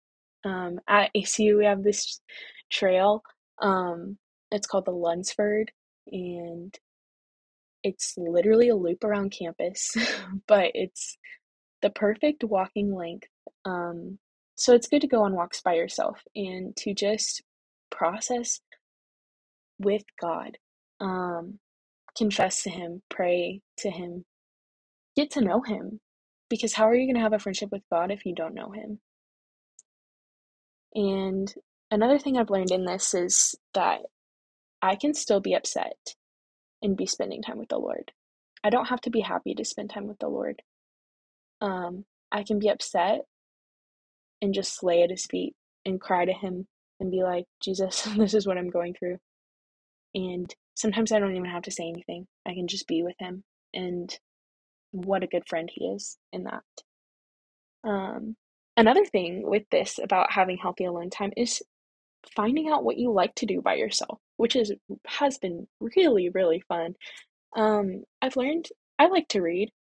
Um, 0.45 0.81
at 0.89 1.13
ACU, 1.17 1.57
we 1.57 1.67
have 1.67 1.85
this 1.85 2.21
trail. 2.69 3.23
Um, 3.61 4.19
it's 4.51 4.67
called 4.67 4.87
the 4.87 4.91
Lunsford, 4.91 5.71
and 6.09 6.77
it's 7.83 8.15
literally 8.17 8.69
a 8.69 8.77
loop 8.77 9.05
around 9.05 9.31
campus, 9.31 9.95
but 10.49 10.71
it's 10.75 11.17
the 11.83 11.91
perfect 11.91 12.45
walking 12.45 12.95
length. 12.95 13.29
Um, 13.65 14.19
so 14.55 14.75
it's 14.75 14.89
good 14.89 15.01
to 15.03 15.09
go 15.09 15.23
on 15.23 15.35
walks 15.35 15.61
by 15.61 15.75
yourself 15.75 16.21
and 16.35 16.77
to 16.77 16.95
just 16.95 17.43
process 17.91 18.61
with 19.79 20.05
God. 20.21 20.59
Um, 21.01 21.59
confess 22.17 22.63
to 22.63 22.71
Him, 22.71 23.03
pray 23.11 23.61
to 23.79 23.91
Him, 23.91 24.25
get 25.17 25.31
to 25.33 25.41
know 25.41 25.63
Him. 25.63 26.01
Because 26.49 26.75
how 26.75 26.85
are 26.85 26.95
you 26.95 27.07
going 27.07 27.17
to 27.17 27.23
have 27.23 27.33
a 27.33 27.39
friendship 27.39 27.71
with 27.73 27.83
God 27.91 28.11
if 28.11 28.27
you 28.27 28.35
don't 28.35 28.55
know 28.55 28.71
Him? 28.71 29.01
And 30.95 31.53
another 31.91 32.19
thing 32.19 32.37
I've 32.37 32.51
learned 32.51 32.71
in 32.71 32.85
this 32.85 33.15
is 33.15 33.55
that 33.73 34.01
I 34.83 34.97
can 34.97 35.15
still 35.15 35.41
be 35.41 35.55
upset 35.55 36.15
and 36.83 36.97
be 36.97 37.07
spending 37.07 37.43
time 37.43 37.59
with 37.59 37.69
the 37.69 37.79
Lord. 37.79 38.13
I 38.65 38.71
don't 38.71 38.89
have 38.89 39.01
to 39.03 39.11
be 39.11 39.21
happy 39.21 39.55
to 39.55 39.65
spend 39.65 39.91
time 39.91 40.07
with 40.09 40.19
the 40.19 40.29
Lord. 40.29 40.63
Um, 41.61 42.05
I 42.31 42.45
can 42.45 42.59
be 42.59 42.69
upset 42.69 43.23
and 44.41 44.55
just 44.55 44.83
lay 44.83 45.03
at 45.03 45.11
His 45.11 45.27
feet 45.27 45.55
and 45.85 46.01
cry 46.01 46.25
to 46.25 46.33
Him 46.33 46.67
and 47.01 47.11
be 47.11 47.23
like, 47.23 47.45
Jesus, 47.63 48.03
this 48.17 48.35
is 48.35 48.47
what 48.47 48.59
I'm 48.59 48.71
going 48.71 48.95
through. 48.95 49.19
And 50.15 50.53
sometimes 50.75 51.13
I 51.13 51.19
don't 51.19 51.37
even 51.37 51.51
have 51.51 51.63
to 51.65 51.71
say 51.71 51.89
anything. 51.89 52.27
I 52.47 52.55
can 52.55 52.69
just 52.69 52.87
be 52.87 53.03
with 53.03 53.17
Him. 53.19 53.45
And 53.75 54.17
what 54.93 55.23
a 55.25 55.29
good 55.29 55.45
friend 55.49 55.71
He 55.73 55.87
is 55.87 56.19
in 56.33 56.45
that. 56.45 56.63
Um, 57.85 58.37
another 58.77 59.05
thing 59.05 59.43
with 59.45 59.65
this 59.71 59.99
about 60.03 60.33
having 60.33 60.59
healthy 60.59 60.85
alone 60.85 61.11
time 61.11 61.33
is 61.37 61.63
finding 62.37 62.69
out 62.69 62.85
what 62.85 62.99
you 62.99 63.13
like 63.13 63.35
to 63.37 63.47
do 63.47 63.61
by 63.61 63.75
yourself, 63.75 64.19
which 64.43 64.57
is 64.57 64.73
has 65.07 65.39
been 65.39 65.69
really 65.97 66.29
really 66.31 66.61
fun. 66.69 66.97
Um, 67.55 68.03
I've 68.21 68.35
learned 68.35 68.67
I 68.99 69.07
like 69.07 69.29
to 69.29 69.41
read. 69.41 69.71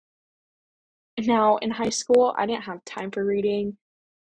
Now 1.18 1.56
in 1.56 1.72
high 1.72 1.88
school, 1.88 2.32
I 2.38 2.46
didn't 2.46 2.62
have 2.62 2.84
time 2.84 3.10
for 3.10 3.24
reading. 3.24 3.76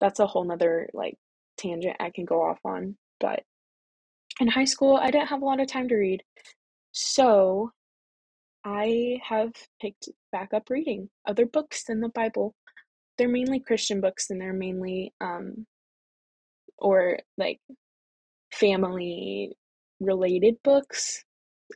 That's 0.00 0.18
a 0.18 0.26
whole 0.26 0.42
nother 0.42 0.88
like 0.92 1.14
tangent 1.56 1.94
I 2.00 2.10
can 2.10 2.24
go 2.24 2.42
off 2.42 2.58
on. 2.64 2.96
But 3.20 3.44
in 4.40 4.48
high 4.48 4.64
school, 4.64 4.96
I 4.96 5.12
didn't 5.12 5.28
have 5.28 5.42
a 5.42 5.44
lot 5.44 5.60
of 5.60 5.68
time 5.68 5.88
to 5.90 5.94
read, 5.94 6.24
so 6.90 7.70
I 8.64 9.20
have 9.22 9.52
picked 9.80 10.08
back 10.32 10.52
up 10.52 10.68
reading 10.70 11.08
other 11.28 11.46
books 11.46 11.84
than 11.84 12.00
the 12.00 12.08
Bible. 12.08 12.52
They're 13.16 13.28
mainly 13.28 13.60
Christian 13.60 14.00
books, 14.00 14.30
and 14.30 14.40
they're 14.40 14.52
mainly 14.52 15.14
um, 15.20 15.66
or 16.78 17.20
like 17.38 17.60
family 18.52 19.56
related 20.00 20.56
books. 20.62 21.24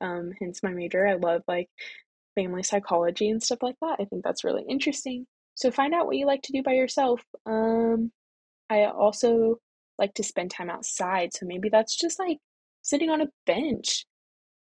Um, 0.00 0.33
hence 0.41 0.62
my 0.62 0.71
major. 0.71 1.07
I 1.07 1.15
love 1.15 1.43
like 1.49 1.69
family 2.35 2.62
psychology 2.62 3.29
and 3.29 3.43
stuff 3.43 3.62
like 3.62 3.77
that. 3.83 3.97
I 4.00 4.05
think 4.05 4.25
that's 4.25 4.45
really 4.45 4.65
interesting. 4.69 5.27
So 5.55 5.71
find 5.71 5.95
out 5.95 6.07
what 6.07 6.17
you 6.17 6.27
like 6.27 6.43
to 6.43 6.53
do 6.53 6.62
by 6.62 6.73
yourself. 6.73 7.23
Um, 7.47 8.12
I 8.71 8.85
also 8.85 9.57
like 9.99 10.15
to 10.15 10.23
spend 10.23 10.50
time 10.50 10.71
outside. 10.71 11.35
So 11.35 11.47
maybe 11.47 11.69
that's 11.69 11.97
just 11.97 12.19
like 12.19 12.39
sitting 12.83 13.11
on 13.11 13.21
a 13.21 13.29
bench 13.47 14.07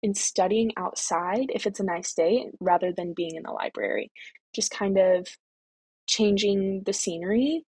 and 0.03 0.17
studying 0.17 0.73
outside 0.77 1.47
if 1.51 1.67
it's 1.67 1.81
a 1.81 1.85
nice 1.85 2.15
day 2.15 2.47
rather 2.61 2.93
than 2.97 3.15
being 3.15 3.37
in 3.37 3.43
the 3.45 3.53
library. 3.53 4.11
Just 4.55 4.71
kind 4.71 4.99
of 4.99 5.27
changing 6.09 6.83
the 6.87 6.93
scenery 6.93 7.65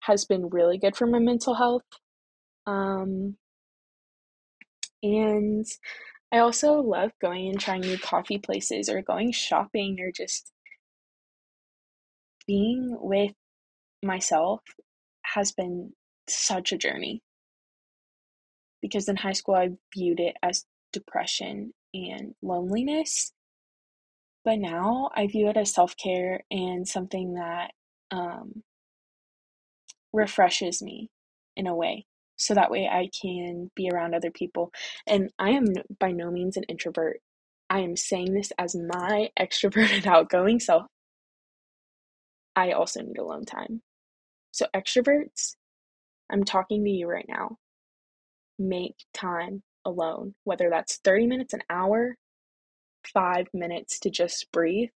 has 0.00 0.24
been 0.24 0.48
really 0.48 0.78
good 0.78 0.96
for 0.96 1.06
my 1.06 1.18
mental 1.18 1.54
health. 1.54 1.82
Um, 2.66 3.36
and 5.02 5.66
I 6.32 6.38
also 6.38 6.74
love 6.80 7.12
going 7.20 7.48
and 7.48 7.60
trying 7.60 7.82
new 7.82 7.98
coffee 7.98 8.38
places 8.38 8.88
or 8.88 9.02
going 9.02 9.32
shopping 9.32 9.98
or 10.00 10.10
just 10.10 10.52
being 12.46 12.96
with 13.00 13.32
myself 14.02 14.60
has 15.22 15.52
been 15.52 15.92
such 16.28 16.72
a 16.72 16.78
journey. 16.78 17.22
Because 18.80 19.08
in 19.08 19.16
high 19.16 19.32
school, 19.32 19.54
I 19.54 19.70
viewed 19.94 20.20
it 20.20 20.36
as 20.42 20.64
depression 20.92 21.72
and 21.94 22.34
loneliness. 22.42 23.32
But 24.44 24.58
now 24.58 25.10
I 25.14 25.26
view 25.26 25.48
it 25.48 25.56
as 25.56 25.72
self 25.72 25.96
care 25.96 26.42
and 26.50 26.88
something 26.88 27.34
that 27.34 27.72
um, 28.10 28.62
refreshes 30.12 30.82
me 30.82 31.10
in 31.56 31.66
a 31.66 31.76
way 31.76 32.06
so 32.42 32.54
that 32.54 32.70
way 32.70 32.88
I 32.90 33.08
can 33.20 33.70
be 33.76 33.88
around 33.92 34.14
other 34.14 34.30
people. 34.30 34.72
And 35.06 35.30
I 35.38 35.50
am 35.50 35.66
by 35.98 36.12
no 36.12 36.30
means 36.30 36.56
an 36.56 36.64
introvert. 36.64 37.20
I 37.70 37.80
am 37.80 37.96
saying 37.96 38.34
this 38.34 38.52
as 38.58 38.74
my 38.76 39.30
extroverted, 39.38 40.06
outgoing 40.06 40.60
self. 40.60 40.86
I 42.54 42.72
also 42.72 43.00
need 43.00 43.18
alone 43.18 43.44
time. 43.44 43.82
So, 44.50 44.66
extroverts, 44.74 45.56
I'm 46.30 46.44
talking 46.44 46.84
to 46.84 46.90
you 46.90 47.08
right 47.08 47.24
now. 47.28 47.56
Make 48.58 48.96
time 49.14 49.62
alone, 49.84 50.34
whether 50.44 50.68
that's 50.70 50.98
30 50.98 51.26
minutes, 51.26 51.54
an 51.54 51.62
hour, 51.70 52.16
five 53.14 53.46
minutes 53.54 53.98
to 54.00 54.10
just 54.10 54.52
breathe. 54.52 54.90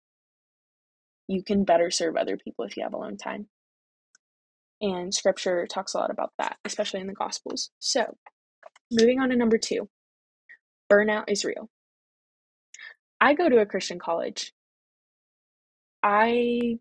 You 1.29 1.43
can 1.43 1.65
better 1.65 1.91
serve 1.91 2.17
other 2.17 2.37
people 2.37 2.65
if 2.65 2.77
you 2.77 2.83
have 2.83 2.95
alone 2.95 3.17
time. 3.17 3.49
And 4.81 5.15
scripture 5.15 5.67
talks 5.67 5.95
a 5.95 5.99
lot 5.99 6.11
about 6.11 6.33
that, 6.39 6.57
especially 6.65 7.01
in 7.01 7.07
the 7.07 7.15
Gospels. 7.15 7.71
So, 7.79 8.17
moving 8.93 9.21
on 9.21 9.31
to 9.31 9.37
number 9.37 9.59
two 9.59 9.89
burnout 10.91 11.25
is 11.29 11.45
real. 11.45 11.69
I 13.21 13.35
go 13.35 13.49
to 13.49 13.59
a 13.59 13.67
Christian 13.67 13.99
college. 13.99 14.53
I 16.03 16.79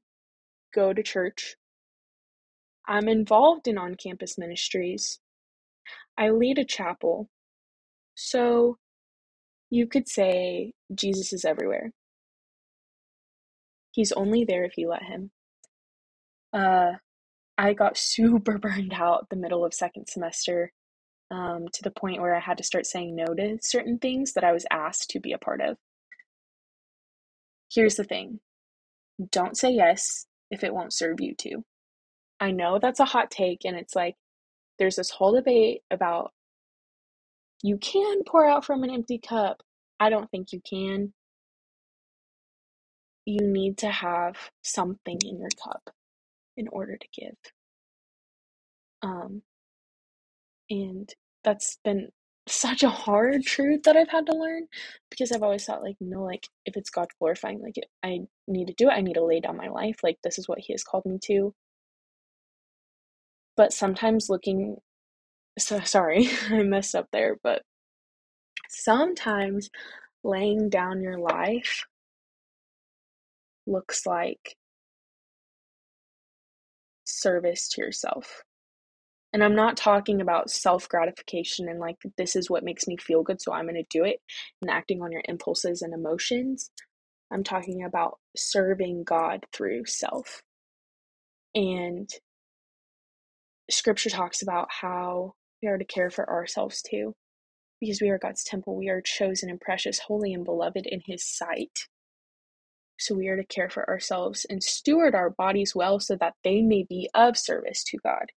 go 0.74 0.94
to 0.94 1.02
church. 1.02 1.56
I'm 2.88 3.08
involved 3.08 3.68
in 3.68 3.78
on 3.78 3.96
campus 3.96 4.38
ministries. 4.38 5.20
I 6.18 6.30
lead 6.30 6.60
a 6.60 6.66
chapel. 6.66 7.30
So 8.16 8.78
you 9.70 9.88
could 9.88 10.08
say 10.08 10.74
Jesus 10.94 11.34
is 11.34 11.46
everywhere. 11.46 11.92
He's 13.92 14.12
only 14.12 14.46
there 14.46 14.64
if 14.66 14.78
you 14.78 14.90
let 14.90 15.04
him. 15.04 15.32
Uh, 16.54 16.94
I 17.58 17.74
got 17.74 17.98
super 17.98 18.58
burned 18.60 18.94
out 18.94 19.30
the 19.30 19.36
middle 19.36 19.66
of 19.66 19.74
second 19.74 20.08
semester 20.08 20.72
um, 21.32 21.66
to 21.74 21.84
the 21.84 21.92
point 21.92 22.22
where 22.22 22.36
I 22.36 22.40
had 22.40 22.58
to 22.58 22.64
start 22.64 22.86
saying 22.86 23.16
no 23.16 23.34
to 23.34 23.58
certain 23.62 23.98
things 23.98 24.34
that 24.34 24.44
I 24.44 24.52
was 24.52 24.66
asked 24.72 25.10
to 25.12 25.20
be 25.20 25.34
a 25.34 25.38
part 25.38 25.62
of. 25.62 25.78
Here's 27.72 27.96
the 27.96 28.04
thing 28.04 28.40
don't 29.32 29.58
say 29.58 29.72
yes 29.72 30.26
if 30.52 30.64
it 30.64 30.74
won't 30.74 30.94
serve 30.94 31.22
you 31.22 31.34
to. 31.40 31.64
I 32.40 32.52
know 32.52 32.80
that's 32.80 33.00
a 33.00 33.06
hot 33.06 33.32
take, 33.32 33.64
and 33.64 33.78
it's 33.78 33.96
like 33.96 34.16
there's 34.78 34.98
this 34.98 35.10
whole 35.10 35.34
debate 35.34 35.82
about 35.90 36.34
you 37.64 37.78
can 37.78 38.24
pour 38.28 38.46
out 38.46 38.66
from 38.66 38.84
an 38.84 38.92
empty 38.92 39.18
cup. 39.18 39.64
I 40.00 40.10
don't 40.10 40.30
think 40.30 40.52
you 40.52 40.62
can. 40.70 41.14
You 43.26 43.40
need 43.42 43.78
to 43.80 43.90
have 43.90 44.36
something 44.62 45.18
in 45.24 45.40
your 45.40 45.50
cup 45.64 45.90
in 46.58 46.68
order 46.70 46.98
to 46.98 47.08
give. 47.14 47.36
Um, 49.02 49.42
and 50.70 51.10
that's 51.44 51.78
been 51.84 52.10
such 52.48 52.84
a 52.84 52.90
hard 52.90 53.44
truth 53.44 53.84
that 53.84 53.98
I've 53.98 54.10
had 54.10 54.28
to 54.28 54.36
learn 54.36 54.68
because 55.10 55.32
I've 55.32 55.42
always 55.44 55.66
thought 55.66 55.82
like 55.82 55.96
no 56.00 56.24
like 56.24 56.48
if 56.66 56.78
it's 56.78 56.92
God 56.92 57.08
glorifying 57.20 57.62
like 57.62 57.78
it, 57.78 57.86
I 58.04 58.20
need 58.48 58.68
to 58.68 58.74
do 58.78 58.90
it. 58.90 58.94
I 58.94 59.02
need 59.02 59.16
to 59.16 59.26
lay 59.26 59.40
down 59.40 59.58
my 59.58 59.68
life. 59.70 59.98
Like 60.04 60.18
this 60.24 60.38
is 60.38 60.48
what 60.48 60.60
he 60.60 60.74
has 60.74 60.84
called 60.84 61.06
me 61.06 61.18
to. 61.26 61.54
But 63.58 63.74
sometimes 63.74 64.30
looking 64.30 64.78
so 65.58 65.80
sorry 65.84 66.30
I 66.50 66.64
messed 66.64 66.96
up 66.96 67.08
there 67.12 67.38
but 67.44 67.62
sometimes 68.70 69.70
laying 70.24 70.70
down 70.70 71.02
your 71.02 71.20
life 71.20 71.86
looks 73.68 74.06
like 74.06 74.56
service 77.26 77.68
to 77.70 77.82
yourself 77.82 78.44
and 79.36 79.44
I'm 79.44 79.56
not 79.56 79.76
talking 79.76 80.22
about 80.22 80.50
self 80.50 80.88
gratification 80.88 81.68
and 81.68 81.78
like, 81.78 81.98
this 82.18 82.38
is 82.38 82.50
what 82.50 82.64
makes 82.64 82.88
me 82.88 82.96
feel 82.96 83.22
good, 83.22 83.42
so 83.42 83.52
I'm 83.52 83.66
going 83.66 83.76
to 83.76 83.84
do 83.90 84.06
it 84.06 84.22
and 84.62 84.72
acting 84.72 85.02
on 85.02 85.12
your 85.12 85.24
impulses 85.28 85.82
and 85.82 85.94
emotions. 85.94 86.72
I'm 87.32 87.44
talking 87.44 87.84
about 87.84 88.20
serving 88.38 89.04
God 89.04 89.42
through 89.52 89.88
self. 89.88 90.42
And 91.54 92.10
scripture 93.70 94.10
talks 94.10 94.42
about 94.42 94.70
how 94.72 95.34
we 95.62 95.68
are 95.68 95.78
to 95.78 95.84
care 95.84 96.10
for 96.10 96.30
ourselves 96.30 96.82
too, 96.82 97.14
because 97.82 98.00
we 98.02 98.12
are 98.12 98.20
God's 98.20 98.46
temple. 98.46 98.78
We 98.78 98.88
are 98.88 99.02
chosen 99.02 99.50
and 99.50 99.60
precious, 99.60 100.00
holy 100.00 100.34
and 100.34 100.46
beloved 100.46 100.86
in 100.86 101.02
His 101.06 101.26
sight. 101.28 101.78
So 102.98 103.16
we 103.16 103.28
are 103.28 103.36
to 103.38 103.46
care 103.46 103.70
for 103.70 103.90
ourselves 103.90 104.46
and 104.50 104.64
steward 104.64 105.16
our 105.16 105.30
bodies 105.32 105.76
well 105.76 106.00
so 106.00 106.16
that 106.20 106.34
they 106.44 106.62
may 106.62 106.86
be 106.88 107.10
of 107.14 107.38
service 107.38 107.84
to 107.86 107.98
God. 108.04 108.28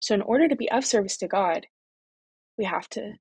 So, 0.00 0.14
in 0.14 0.22
order 0.22 0.48
to 0.48 0.56
be 0.56 0.70
of 0.70 0.84
service 0.84 1.16
to 1.18 1.28
God, 1.28 1.66
we 2.56 2.64
have 2.64 2.88
to 2.90 3.14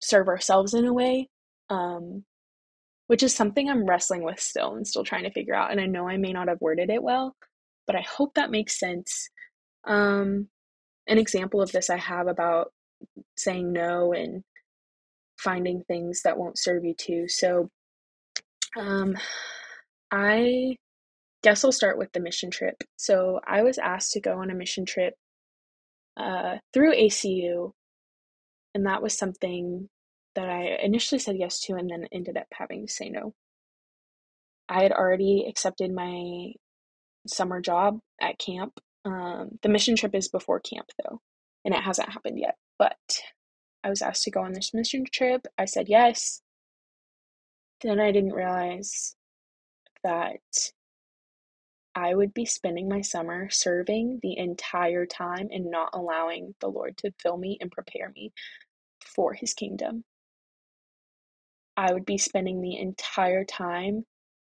serve 0.00 0.28
ourselves 0.28 0.74
in 0.74 0.84
a 0.84 0.92
way, 0.92 1.28
um, 1.70 2.24
which 3.06 3.22
is 3.22 3.34
something 3.34 3.68
I'm 3.68 3.86
wrestling 3.86 4.22
with 4.22 4.40
still 4.40 4.74
and 4.74 4.86
still 4.86 5.04
trying 5.04 5.24
to 5.24 5.32
figure 5.32 5.54
out. 5.54 5.70
And 5.72 5.80
I 5.80 5.86
know 5.86 6.08
I 6.08 6.18
may 6.18 6.32
not 6.32 6.48
have 6.48 6.60
worded 6.60 6.90
it 6.90 7.02
well, 7.02 7.36
but 7.86 7.96
I 7.96 8.02
hope 8.02 8.34
that 8.34 8.50
makes 8.50 8.78
sense. 8.78 9.30
Um, 9.86 10.48
an 11.06 11.18
example 11.18 11.62
of 11.62 11.72
this 11.72 11.90
I 11.90 11.96
have 11.96 12.28
about 12.28 12.72
saying 13.36 13.72
no 13.72 14.12
and 14.12 14.42
finding 15.38 15.82
things 15.84 16.22
that 16.24 16.38
won't 16.38 16.58
serve 16.58 16.84
you 16.84 16.94
too. 16.94 17.28
So, 17.28 17.70
um, 18.78 19.16
I 20.10 20.76
guess 21.42 21.64
I'll 21.64 21.72
start 21.72 21.98
with 21.98 22.12
the 22.12 22.20
mission 22.20 22.50
trip. 22.50 22.76
So, 22.96 23.40
I 23.46 23.62
was 23.62 23.78
asked 23.78 24.12
to 24.12 24.20
go 24.20 24.38
on 24.38 24.50
a 24.50 24.54
mission 24.54 24.86
trip 24.86 25.14
uh, 26.16 26.56
through 26.72 26.94
ACU, 26.94 27.72
and 28.74 28.86
that 28.86 29.02
was 29.02 29.16
something 29.16 29.88
that 30.34 30.48
I 30.48 30.78
initially 30.82 31.18
said 31.18 31.36
yes 31.38 31.60
to 31.62 31.74
and 31.74 31.90
then 31.90 32.06
ended 32.12 32.36
up 32.36 32.46
having 32.52 32.86
to 32.86 32.92
say 32.92 33.08
no. 33.08 33.32
I 34.68 34.82
had 34.82 34.92
already 34.92 35.46
accepted 35.48 35.92
my 35.92 36.52
summer 37.26 37.60
job 37.60 37.98
at 38.20 38.38
camp. 38.38 38.72
Um, 39.04 39.58
the 39.62 39.68
mission 39.68 39.96
trip 39.96 40.14
is 40.14 40.28
before 40.28 40.60
camp 40.60 40.86
though, 41.04 41.20
and 41.64 41.74
it 41.74 41.82
hasn't 41.82 42.10
happened 42.10 42.38
yet. 42.38 42.56
But 42.78 42.96
I 43.84 43.90
was 43.90 44.02
asked 44.02 44.24
to 44.24 44.30
go 44.30 44.40
on 44.40 44.52
this 44.52 44.72
mission 44.74 45.04
trip. 45.12 45.46
I 45.58 45.66
said 45.66 45.88
yes. 45.88 46.40
Then 47.84 48.00
I 48.00 48.12
didn't 48.12 48.32
realize 48.32 49.14
that 50.02 50.40
I 51.94 52.14
would 52.14 52.32
be 52.32 52.46
spending 52.46 52.88
my 52.88 53.02
summer 53.02 53.50
serving 53.50 54.20
the 54.22 54.38
entire 54.38 55.04
time 55.04 55.48
and 55.52 55.70
not 55.70 55.90
allowing 55.92 56.54
the 56.60 56.68
Lord 56.68 56.96
to 56.98 57.12
fill 57.22 57.36
me 57.36 57.58
and 57.60 57.70
prepare 57.70 58.10
me 58.16 58.32
for 59.04 59.34
his 59.34 59.52
kingdom. 59.52 60.02
I 61.76 61.92
would 61.92 62.06
be 62.06 62.16
spending 62.16 62.62
the 62.62 62.78
entire 62.78 63.44
time 63.44 64.06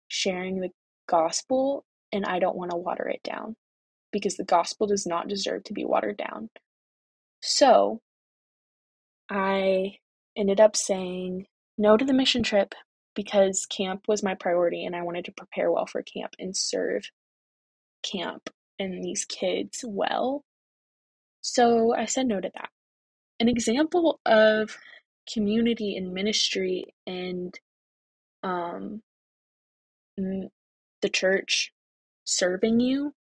sharing 0.08 0.62
the 0.62 0.70
gospel, 1.08 1.84
and 2.14 2.26
I 2.26 2.40
don't 2.40 2.56
want 2.56 2.72
to 2.72 2.78
water 2.78 3.08
it 3.10 3.22
down 3.22 3.58
because 4.12 4.38
the 4.38 4.46
gospel 4.46 4.88
does 4.88 5.06
not 5.06 5.28
deserve 5.28 5.66
to 5.66 5.74
be 5.74 5.84
watered 5.84 6.18
down. 6.18 6.50
So 7.42 8.00
I 9.30 9.98
ended 10.38 10.62
up 10.62 10.78
saying 10.78 11.48
no 11.78 11.98
to 11.98 12.06
the 12.06 12.14
mission 12.14 12.42
trip 12.42 12.74
because 13.16 13.66
camp 13.66 14.04
was 14.08 14.24
my 14.24 14.36
priority 14.36 14.86
and 14.86 14.96
I 14.96 15.02
wanted 15.02 15.26
to 15.26 15.32
prepare 15.32 15.72
well 15.72 15.86
for 15.86 16.04
camp 16.04 16.34
and 16.40 16.56
serve 16.56 17.10
camp 18.04 18.50
and 18.80 19.04
these 19.04 19.26
kids 19.26 19.84
well. 19.88 20.44
So 21.42 21.94
I 21.96 22.06
said 22.06 22.28
no 22.28 22.42
to 22.42 22.52
that. 22.56 22.70
An 23.40 23.50
example 23.50 24.20
of 24.26 24.78
community 25.32 25.96
and 25.96 26.14
ministry 26.14 26.94
and 27.08 27.54
um, 28.44 29.02
the 30.18 31.10
church 31.10 31.72
serving 32.26 32.80
you 32.80 33.14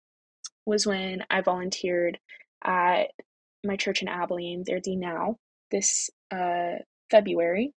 was 0.65 0.87
when 0.87 1.23
I 1.29 1.41
volunteered 1.41 2.19
at 2.63 3.07
my 3.63 3.75
church 3.75 4.01
in 4.01 4.07
Abilene, 4.07 4.63
their 4.65 4.79
D 4.79 4.95
Now, 4.95 5.37
this 5.71 6.09
uh, 6.31 6.77
February. 7.11 7.73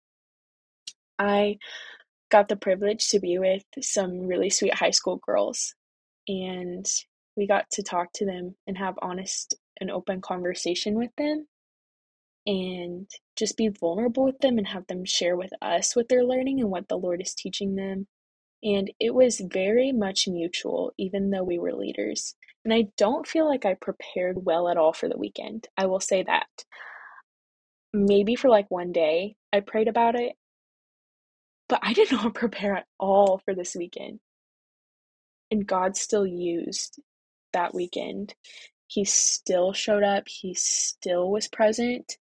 I 1.18 1.58
got 2.36 2.50
the 2.50 2.56
privilege 2.58 3.08
to 3.08 3.18
be 3.18 3.40
with 3.40 3.64
some 3.80 4.28
really 4.28 4.50
sweet 4.50 4.74
high 4.74 4.92
school 4.92 5.22
girls 5.26 5.74
and 6.28 6.86
we 7.38 7.48
got 7.48 7.64
to 7.72 7.82
talk 7.82 8.12
to 8.14 8.26
them 8.26 8.54
and 8.68 8.78
have 8.78 9.00
honest 9.02 9.56
and 9.80 9.90
open 9.90 10.20
conversation 10.20 10.96
with 10.96 11.12
them 11.18 11.48
and 12.46 13.10
just 13.38 13.56
be 13.56 13.70
vulnerable 13.70 14.26
with 14.26 14.38
them 14.40 14.58
and 14.58 14.68
have 14.68 14.86
them 14.88 15.06
share 15.06 15.38
with 15.38 15.52
us 15.62 15.96
what 15.96 16.10
they're 16.10 16.26
learning 16.26 16.60
and 16.60 16.70
what 16.70 16.90
the 16.90 16.98
Lord 16.98 17.22
is 17.22 17.34
teaching 17.34 17.76
them. 17.76 18.06
And 18.62 18.92
it 19.00 19.16
was 19.16 19.42
very 19.54 19.94
much 19.94 20.28
mutual, 20.28 20.92
even 20.98 21.30
though 21.30 21.44
we 21.44 21.58
were 21.58 21.74
leaders. 21.74 22.36
And 22.66 22.74
I 22.74 22.88
don't 22.98 23.26
feel 23.26 23.48
like 23.48 23.66
I 23.66 23.76
prepared 23.76 24.46
well 24.46 24.68
at 24.68 24.76
all 24.76 24.92
for 24.92 25.08
the 25.08 25.18
weekend. 25.18 25.70
I 25.78 25.86
will 25.86 26.02
say 26.02 26.24
that. 26.24 26.48
Maybe 27.94 28.36
for 28.36 28.50
like 28.50 28.70
one 28.70 28.92
day, 28.92 29.38
I 29.54 29.62
prayed 29.62 29.88
about 29.88 30.20
it, 30.20 30.34
but 31.70 31.80
I 31.84 31.94
did 31.94 32.12
not 32.12 32.34
prepare 32.34 32.76
at 32.76 32.88
all 33.00 33.42
for 33.46 33.56
this 33.56 33.76
weekend 33.76 34.20
and 35.52 35.68
God 35.68 35.96
still 35.96 36.26
used 36.26 37.00
that 37.54 37.74
weekend. 37.74 38.36
He 38.88 39.06
still 39.06 39.74
showed 39.74 40.04
up, 40.04 40.28
he 40.28 40.54
still 40.54 41.32
was 41.32 41.48
present. 41.48 42.18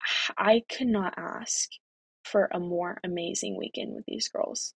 I 0.38 0.62
could 0.70 0.88
not 0.88 1.14
ask 1.16 1.68
for 2.24 2.48
a 2.52 2.58
more 2.58 2.98
amazing 3.04 3.56
weekend 3.56 3.94
with 3.94 4.04
these 4.06 4.28
girls. 4.28 4.74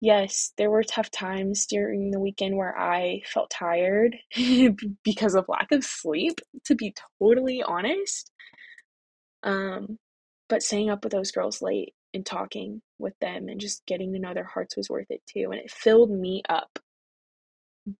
Yes, 0.00 0.52
there 0.58 0.70
were 0.70 0.82
tough 0.82 1.10
times 1.10 1.64
during 1.66 2.10
the 2.10 2.20
weekend 2.20 2.56
where 2.56 2.78
I 2.78 3.22
felt 3.26 3.50
tired 3.50 4.16
because 5.04 5.34
of 5.34 5.46
lack 5.48 5.72
of 5.72 5.84
sleep, 5.84 6.40
to 6.66 6.74
be 6.74 6.94
totally 7.18 7.62
honest. 7.62 8.30
Um, 9.42 9.98
but 10.48 10.62
staying 10.62 10.90
up 10.90 11.04
with 11.04 11.12
those 11.12 11.30
girls 11.30 11.62
late 11.62 11.94
and 12.14 12.24
talking 12.24 12.82
with 12.98 13.14
them 13.20 13.48
and 13.48 13.60
just 13.60 13.84
getting 13.86 14.12
to 14.12 14.18
know 14.18 14.34
their 14.34 14.44
hearts 14.44 14.76
was 14.76 14.88
worth 14.88 15.10
it 15.10 15.22
too. 15.26 15.50
And 15.50 15.60
it 15.60 15.70
filled 15.70 16.10
me 16.10 16.42
up. 16.48 16.78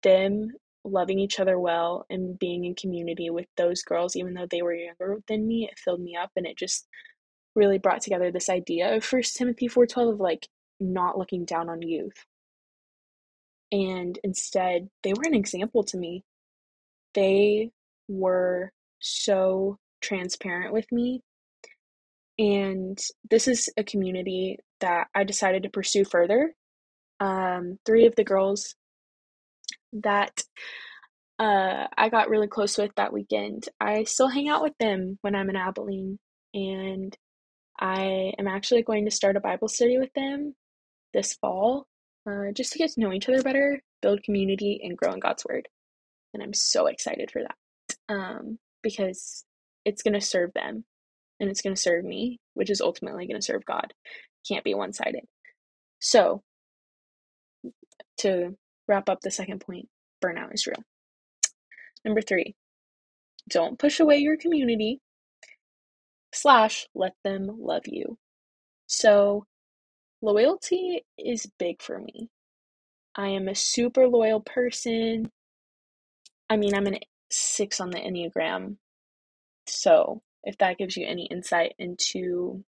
Them 0.03 0.51
loving 0.85 1.19
each 1.19 1.41
other 1.41 1.59
well 1.59 2.07
and 2.09 2.39
being 2.39 2.65
in 2.65 2.75
community 2.75 3.31
with 3.31 3.47
those 3.57 3.83
girls, 3.83 4.17
even 4.17 4.35
though 4.35 4.47
they 4.51 4.63
were 4.63 4.75
younger 4.75 5.19
than 5.29 5.47
me, 5.47 5.69
it 5.71 5.79
filled 5.79 6.01
me 6.01 6.17
up 6.17 6.31
and 6.37 6.47
it 6.47 6.57
just 6.57 6.87
really 7.55 7.79
brought 7.79 8.03
together 8.03 8.31
this 8.31 8.49
idea 8.49 8.95
of 8.95 9.05
First 9.05 9.37
Timothy 9.37 9.69
4:12 9.69 10.15
of 10.15 10.21
like 10.21 10.49
not 10.79 11.19
looking 11.19 11.45
down 11.45 11.69
on 11.69 11.83
youth. 11.83 12.25
And 13.73 14.19
instead, 14.23 14.89
they 15.03 15.13
were 15.13 15.25
an 15.25 15.35
example 15.35 15.83
to 15.85 15.97
me. 15.97 16.25
They 17.15 17.71
were 18.09 18.71
so 19.01 19.79
transparent 20.01 20.73
with 20.73 20.91
me. 20.93 21.23
And 22.39 22.99
this 23.31 23.49
is 23.49 23.71
a 23.77 23.85
community 23.85 24.59
that 24.81 25.09
I 25.15 25.25
decided 25.25 25.63
to 25.63 25.71
pursue 25.71 26.05
further. 26.05 26.55
Um, 27.19 27.79
three 27.87 28.07
of 28.07 28.15
the 28.15 28.25
girls 28.25 28.75
that 29.95 30.43
uh, 31.39 31.87
I 31.97 32.09
got 32.11 32.29
really 32.29 32.49
close 32.49 32.77
with 32.77 32.91
that 32.97 33.13
weekend, 33.13 33.69
I 33.81 34.05
still 34.05 34.29
hang 34.29 34.49
out 34.49 34.63
with 34.63 34.75
them 34.79 35.19
when 35.23 35.35
I'm 35.35 35.49
in 35.49 35.57
Abilene. 35.57 36.19
And 36.53 37.17
I 37.79 38.33
am 38.39 38.49
actually 38.49 38.83
going 38.83 39.05
to 39.05 39.11
start 39.11 39.37
a 39.37 39.41
Bible 39.41 39.69
study 39.69 39.99
with 39.99 40.13
them 40.15 40.55
this 41.13 41.35
fall 41.35 41.87
uh, 42.29 42.53
just 42.53 42.73
to 42.73 42.79
get 42.79 42.91
to 42.91 43.01
know 43.01 43.13
each 43.13 43.29
other 43.29 43.43
better, 43.43 43.81
build 44.03 44.23
community, 44.23 44.81
and 44.83 44.97
grow 44.97 45.13
in 45.13 45.21
God's 45.21 45.45
Word. 45.45 45.69
And 46.35 46.43
I'm 46.43 46.55
so 46.55 46.87
excited 46.87 47.31
for 47.31 47.43
that 47.43 48.15
um, 48.15 48.59
because 48.83 49.45
it's 49.85 50.03
going 50.03 50.15
to 50.15 50.21
serve 50.21 50.53
them 50.55 50.85
and 51.41 51.51
it's 51.51 51.63
going 51.63 51.75
to 51.75 51.81
serve 51.81 52.05
me, 52.05 52.39
which 52.55 52.71
is 52.71 52.81
ultimately 52.81 53.27
going 53.27 53.41
to 53.41 53.45
serve 53.45 53.65
God. 53.65 53.93
Can't 54.49 54.65
be 54.65 54.75
one 54.75 54.93
sided. 54.93 55.25
So, 56.01 56.43
to 58.19 58.57
wrap 58.89 59.09
up 59.09 59.21
the 59.21 59.31
second 59.31 59.61
point, 59.61 59.89
burnout 60.25 60.55
is 60.55 60.67
real. 60.67 60.83
Number 62.05 62.23
three, 62.23 62.55
don't 63.49 63.79
push 63.79 64.01
away 64.01 64.19
your 64.19 64.37
community, 64.37 65.01
slash, 66.33 66.87
let 66.95 67.13
them 67.25 67.51
love 67.59 67.85
you. 67.87 68.19
So, 68.87 69.47
loyalty 70.23 71.05
is 71.19 71.47
big 71.59 71.83
for 71.83 71.99
me. 71.99 72.31
I 73.17 73.29
am 73.29 73.49
a 73.49 73.55
super 73.55 74.07
loyal 74.07 74.41
person. 74.41 75.31
I 76.51 76.57
mean, 76.57 76.75
I'm 76.75 76.87
an 76.87 76.99
six 77.31 77.81
on 77.81 77.91
the 77.91 77.99
Enneagram. 77.99 78.77
So, 79.67 80.23
if 80.47 80.57
that 80.59 80.79
gives 80.79 80.97
you 80.97 81.07
any 81.07 81.27
insight 81.27 81.75
into 81.79 82.65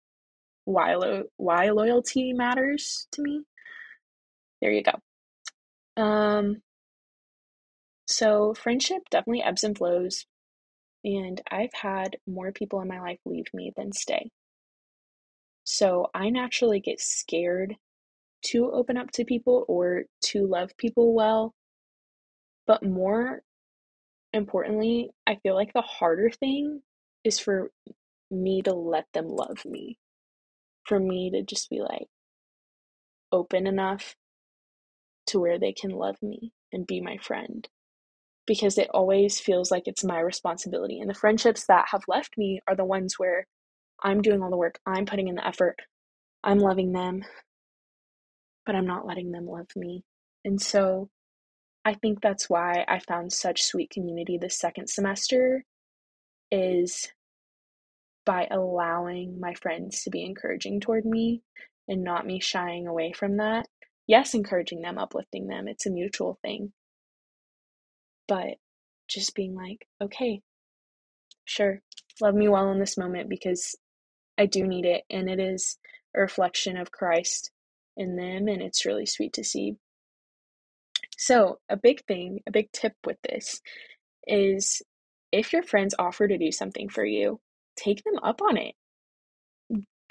why, 0.66 0.96
lo- 0.96 1.30
why 1.38 1.70
loyalty 1.70 2.34
matters 2.34 3.08
to 3.14 3.22
me, 3.22 3.44
there 4.62 4.72
you 4.72 4.84
go. 4.84 6.02
Um, 6.02 6.62
so, 8.08 8.54
friendship 8.54 9.04
definitely 9.12 9.44
ebbs 9.44 9.64
and 9.64 9.78
flows. 9.78 10.26
And 11.06 11.40
I've 11.52 11.74
had 11.74 12.18
more 12.26 12.52
people 12.52 12.82
in 12.82 12.88
my 12.88 13.00
life 13.00 13.20
leave 13.26 13.48
me 13.54 13.72
than 13.78 13.92
stay. 13.94 14.32
So, 15.64 16.08
I 16.14 16.30
naturally 16.30 16.80
get 16.80 17.00
scared 17.00 17.76
to 18.46 18.72
open 18.72 18.98
up 18.98 19.12
to 19.12 19.26
people 19.26 19.66
or 19.68 20.06
to 20.24 20.48
love 20.48 20.76
people 20.78 21.14
well. 21.14 21.54
But 22.66 22.84
more 22.84 23.42
importantly, 24.34 25.12
I 25.26 25.36
feel 25.36 25.56
like 25.56 25.74
the 25.74 25.82
harder 25.82 26.30
thing 26.30 26.82
is 27.28 27.40
for 27.40 27.70
me 28.32 28.62
to 28.64 28.74
let 28.74 29.06
them 29.14 29.28
love 29.28 29.66
me. 29.66 29.98
For 30.86 31.00
me 31.00 31.32
to 31.32 31.44
just 31.44 31.70
be 31.70 31.82
like 31.82 32.08
open 33.32 33.68
enough 33.68 34.16
to 35.28 35.40
where 35.40 35.60
they 35.60 35.74
can 35.74 35.92
love 35.92 36.16
me 36.22 36.54
and 36.72 36.88
be 36.88 37.02
my 37.02 37.18
friend. 37.18 37.68
Because 38.46 38.78
it 38.78 38.90
always 38.94 39.40
feels 39.40 39.70
like 39.70 39.84
it's 39.86 40.06
my 40.06 40.20
responsibility. 40.20 41.00
And 41.00 41.10
the 41.10 41.14
friendships 41.14 41.66
that 41.68 41.88
have 41.92 42.04
left 42.08 42.38
me 42.38 42.62
are 42.68 42.76
the 42.76 42.86
ones 42.86 43.16
where 43.18 43.46
I'm 44.02 44.22
doing 44.22 44.42
all 44.42 44.50
the 44.50 44.58
work, 44.58 44.80
I'm 44.86 45.06
putting 45.06 45.28
in 45.28 45.36
the 45.36 45.46
effort, 45.46 45.76
I'm 46.44 46.60
loving 46.60 46.94
them, 46.94 47.24
but 48.66 48.76
I'm 48.76 48.86
not 48.86 49.06
letting 49.06 49.32
them 49.32 49.48
love 49.48 49.68
me. 49.76 50.04
And 50.46 50.62
so 50.62 51.10
I 51.84 51.96
think 51.96 52.22
that's 52.22 52.50
why 52.50 52.86
I 52.88 53.00
found 53.00 53.34
such 53.34 53.64
sweet 53.64 53.90
community 53.90 54.38
this 54.38 54.60
second 54.60 54.88
semester 54.90 55.64
is 56.52 57.10
by 58.28 58.46
allowing 58.52 59.40
my 59.40 59.54
friends 59.54 60.04
to 60.04 60.10
be 60.10 60.26
encouraging 60.26 60.82
toward 60.82 61.06
me 61.06 61.42
and 61.88 62.04
not 62.04 62.28
me 62.28 62.42
shying 62.42 62.86
away 62.86 63.14
from 63.14 63.38
that. 63.38 63.66
Yes, 64.06 64.34
encouraging 64.34 64.82
them, 64.82 64.98
uplifting 64.98 65.48
them, 65.48 65.70
it's 65.70 65.86
a 65.86 65.90
mutual 65.90 66.38
thing. 66.42 66.74
But 68.28 68.56
just 69.08 69.34
being 69.34 69.56
like, 69.56 69.88
okay, 70.04 70.42
sure, 71.46 71.82
love 72.20 72.36
me 72.36 72.50
well 72.50 72.70
in 72.70 72.80
this 72.80 72.98
moment 72.98 73.30
because 73.30 73.78
I 74.38 74.46
do 74.46 74.68
need 74.68 74.86
it 74.86 75.06
and 75.10 75.30
it 75.30 75.40
is 75.40 75.78
a 76.14 76.20
reflection 76.20 76.76
of 76.76 76.92
Christ 76.92 77.52
in 77.96 78.18
them 78.18 78.50
and 78.50 78.62
it's 78.62 78.86
really 78.86 79.06
sweet 79.06 79.32
to 79.34 79.44
see. 79.46 79.78
So, 81.18 81.60
a 81.70 81.78
big 81.78 82.04
thing, 82.06 82.42
a 82.46 82.52
big 82.52 82.74
tip 82.74 82.94
with 83.06 83.18
this 83.24 83.62
is 84.28 84.82
if 85.32 85.54
your 85.54 85.64
friends 85.64 85.96
offer 85.98 86.28
to 86.28 86.38
do 86.38 86.52
something 86.52 86.90
for 86.90 87.06
you, 87.06 87.40
take 87.78 88.04
them 88.04 88.20
up 88.24 88.42
on 88.42 88.58
it. 88.58 88.76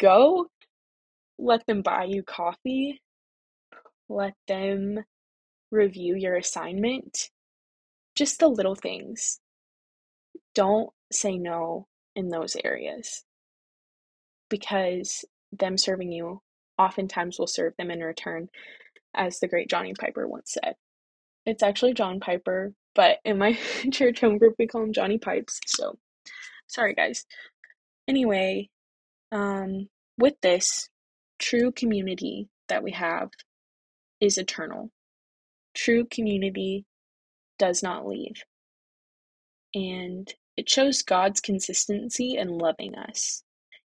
Go 0.01 0.47
let 1.39 1.67
them 1.67 1.83
buy 1.83 2.05
you 2.05 2.23
coffee, 2.23 3.01
let 4.09 4.35
them 4.49 5.01
review 5.71 6.15
your 6.17 6.37
assignment. 6.37 7.31
Just 8.15 8.41
the 8.41 8.49
little 8.49 8.75
things. 8.75 9.41
Don't 10.55 10.91
say 11.13 11.37
no 11.37 11.87
in 12.15 12.31
those 12.31 12.57
areas 12.65 13.25
because 14.49 15.25
them 15.53 15.77
serving 15.77 16.13
you 16.13 16.41
oftentimes 16.79 17.39
will 17.39 17.47
serve 17.47 17.75
them 17.79 17.91
in 17.91 18.01
return, 18.01 18.49
as 19.15 19.41
the 19.41 19.49
great 19.49 19.69
Johnny 19.69 19.95
Piper 19.99 20.27
once 20.27 20.57
said. 20.63 20.75
It's 21.45 21.63
actually 21.63 21.95
John 21.95 22.21
Piper, 22.21 22.73
but 22.95 23.19
in 23.25 23.39
my 23.39 23.59
church 23.93 24.21
home 24.21 24.39
group 24.39 24.55
we 24.59 24.67
call 24.67 24.83
him 24.83 24.93
Johnny 24.93 25.19
Pipes. 25.19 25.61
So 25.67 25.99
sorry 26.67 26.95
guys. 26.95 27.27
Anyway, 28.09 28.69
um, 29.33 29.89
with 30.19 30.35
this 30.43 30.89
true 31.39 31.73
community 31.73 32.49
that 32.69 32.83
we 32.83 32.93
have 32.93 33.31
is 34.21 34.39
eternal. 34.39 34.91
True 35.75 36.07
community 36.11 36.85
does 37.59 37.83
not 37.83 38.07
leave. 38.07 38.43
And 39.75 40.33
it 40.57 40.71
shows 40.71 41.03
God's 41.03 41.41
consistency 41.41 42.37
in 42.37 42.59
loving 42.59 42.95
us. 42.97 43.43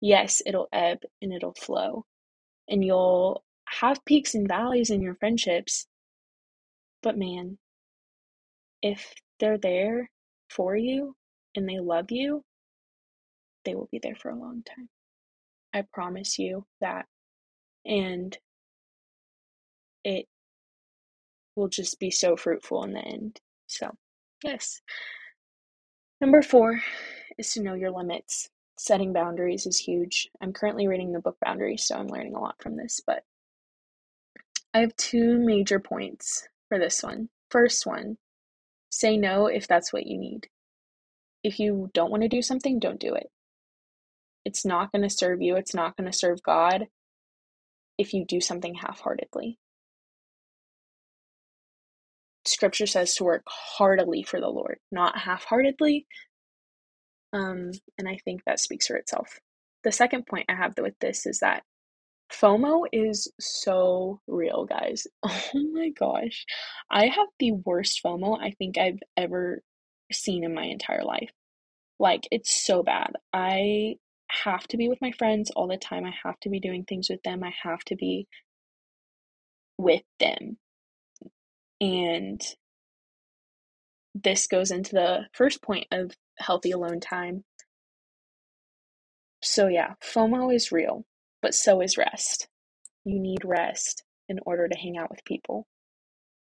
Yes, 0.00 0.42
it'll 0.46 0.68
ebb 0.72 0.98
and 1.20 1.32
it'll 1.32 1.54
flow. 1.54 2.04
And 2.68 2.84
you'll 2.84 3.42
have 3.68 4.04
peaks 4.04 4.34
and 4.34 4.46
valleys 4.46 4.90
in 4.90 5.00
your 5.02 5.16
friendships. 5.16 5.86
But 7.02 7.18
man, 7.18 7.58
if 8.82 9.12
they're 9.40 9.58
there 9.58 10.10
for 10.50 10.76
you 10.76 11.16
and 11.56 11.68
they 11.68 11.80
love 11.80 12.10
you, 12.10 12.44
they 13.64 13.74
will 13.74 13.88
be 13.90 14.00
there 14.02 14.14
for 14.14 14.30
a 14.30 14.38
long 14.38 14.62
time. 14.62 14.88
I 15.74 15.82
promise 15.92 16.38
you 16.38 16.66
that. 16.80 17.06
And 17.84 18.36
it 20.04 20.26
will 21.56 21.68
just 21.68 21.98
be 21.98 22.10
so 22.10 22.36
fruitful 22.36 22.84
in 22.84 22.92
the 22.92 23.00
end. 23.00 23.40
So, 23.66 23.90
yes. 24.44 24.80
Number 26.20 26.42
four 26.42 26.80
is 27.38 27.52
to 27.52 27.62
know 27.62 27.74
your 27.74 27.90
limits. 27.90 28.48
Setting 28.78 29.12
boundaries 29.12 29.66
is 29.66 29.78
huge. 29.78 30.28
I'm 30.40 30.52
currently 30.52 30.88
reading 30.88 31.12
the 31.12 31.20
book 31.20 31.36
Boundaries, 31.40 31.84
so 31.84 31.96
I'm 31.96 32.08
learning 32.08 32.34
a 32.34 32.40
lot 32.40 32.56
from 32.60 32.76
this, 32.76 33.00
but 33.06 33.24
I 34.74 34.80
have 34.80 34.96
two 34.96 35.38
major 35.38 35.78
points 35.78 36.48
for 36.68 36.78
this 36.78 37.02
one. 37.02 37.28
First 37.50 37.86
one, 37.86 38.16
say 38.90 39.16
no 39.16 39.46
if 39.46 39.66
that's 39.66 39.92
what 39.92 40.06
you 40.06 40.16
need. 40.16 40.48
If 41.42 41.58
you 41.58 41.90
don't 41.92 42.10
want 42.10 42.22
to 42.22 42.28
do 42.28 42.40
something, 42.40 42.78
don't 42.78 43.00
do 43.00 43.14
it. 43.14 43.30
It's 44.44 44.64
not 44.64 44.92
going 44.92 45.02
to 45.02 45.10
serve 45.10 45.40
you, 45.42 45.56
it's 45.56 45.74
not 45.74 45.96
going 45.96 46.10
to 46.10 46.16
serve 46.16 46.42
God 46.42 46.86
if 47.98 48.14
you 48.14 48.24
do 48.26 48.40
something 48.40 48.74
half 48.74 49.00
heartedly. 49.00 49.58
Scripture 52.44 52.86
says 52.86 53.14
to 53.14 53.24
work 53.24 53.42
heartily 53.46 54.22
for 54.22 54.40
the 54.40 54.48
Lord, 54.48 54.78
not 54.90 55.18
half 55.18 55.44
heartedly. 55.44 56.06
Um, 57.32 57.70
and 57.98 58.08
I 58.08 58.18
think 58.24 58.42
that 58.44 58.60
speaks 58.60 58.88
for 58.88 58.96
itself. 58.96 59.38
The 59.84 59.92
second 59.92 60.26
point 60.26 60.46
I 60.48 60.54
have 60.54 60.74
with 60.78 60.94
this 61.00 61.26
is 61.26 61.40
that 61.40 61.62
FOMO 62.32 62.86
is 62.92 63.32
so 63.40 64.20
real, 64.26 64.64
guys. 64.66 65.06
Oh 65.54 65.68
my 65.72 65.90
gosh. 65.90 66.44
I 66.90 67.06
have 67.06 67.28
the 67.38 67.52
worst 67.52 68.00
FOMO 68.04 68.38
I 68.40 68.52
think 68.52 68.78
I've 68.78 69.00
ever 69.16 69.62
seen 70.10 70.44
in 70.44 70.54
my 70.54 70.64
entire 70.64 71.04
life. 71.04 71.30
Like, 71.98 72.26
it's 72.30 72.52
so 72.64 72.82
bad. 72.82 73.12
I 73.32 73.96
have 74.44 74.66
to 74.68 74.76
be 74.76 74.88
with 74.88 75.00
my 75.00 75.12
friends 75.12 75.50
all 75.50 75.66
the 75.66 75.76
time. 75.76 76.04
I 76.04 76.12
have 76.24 76.38
to 76.40 76.50
be 76.50 76.60
doing 76.60 76.84
things 76.84 77.08
with 77.10 77.22
them. 77.22 77.42
I 77.42 77.52
have 77.62 77.80
to 77.86 77.96
be 77.96 78.26
with 79.78 80.02
them. 80.18 80.58
And 81.80 82.40
this 84.14 84.46
goes 84.46 84.70
into 84.70 84.92
the 84.92 85.26
first 85.32 85.62
point 85.62 85.86
of 85.90 86.12
healthy 86.38 86.70
alone 86.70 87.00
time. 87.00 87.44
So, 89.42 89.66
yeah, 89.66 89.94
FOMO 90.02 90.54
is 90.54 90.70
real, 90.70 91.04
but 91.40 91.54
so 91.54 91.80
is 91.80 91.98
rest. 91.98 92.48
You 93.04 93.18
need 93.18 93.44
rest 93.44 94.04
in 94.28 94.38
order 94.46 94.68
to 94.68 94.78
hang 94.78 94.96
out 94.96 95.10
with 95.10 95.24
people. 95.24 95.66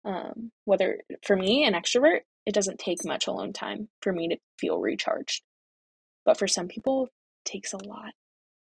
Um, 0.03 0.51
whether 0.65 0.99
for 1.23 1.35
me, 1.35 1.65
an 1.65 1.73
extrovert, 1.73 2.21
it 2.45 2.53
doesn't 2.53 2.79
take 2.79 3.05
much 3.05 3.27
alone 3.27 3.53
time 3.53 3.89
for 4.01 4.11
me 4.11 4.29
to 4.29 4.37
feel 4.57 4.79
recharged. 4.79 5.43
But 6.25 6.39
for 6.39 6.47
some 6.47 6.67
people, 6.67 7.09
takes 7.47 7.73
a 7.73 7.83
lot. 7.83 8.13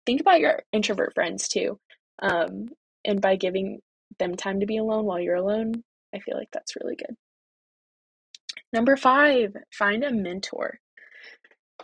Think 0.05 0.21
about 0.21 0.39
your 0.39 0.61
introvert 0.71 1.13
friends 1.13 1.47
too. 1.47 1.79
Um, 2.21 2.69
and 3.03 3.21
by 3.21 3.35
giving 3.35 3.79
them 4.19 4.35
time 4.35 4.59
to 4.61 4.65
be 4.65 4.77
alone 4.77 5.05
while 5.05 5.19
you're 5.19 5.35
alone, 5.35 5.83
I 6.13 6.19
feel 6.19 6.37
like 6.37 6.49
that's 6.53 6.75
really 6.81 6.95
good. 6.95 7.15
Number 8.71 8.95
five, 8.95 9.55
find 9.73 10.03
a 10.03 10.11
mentor. 10.11 10.79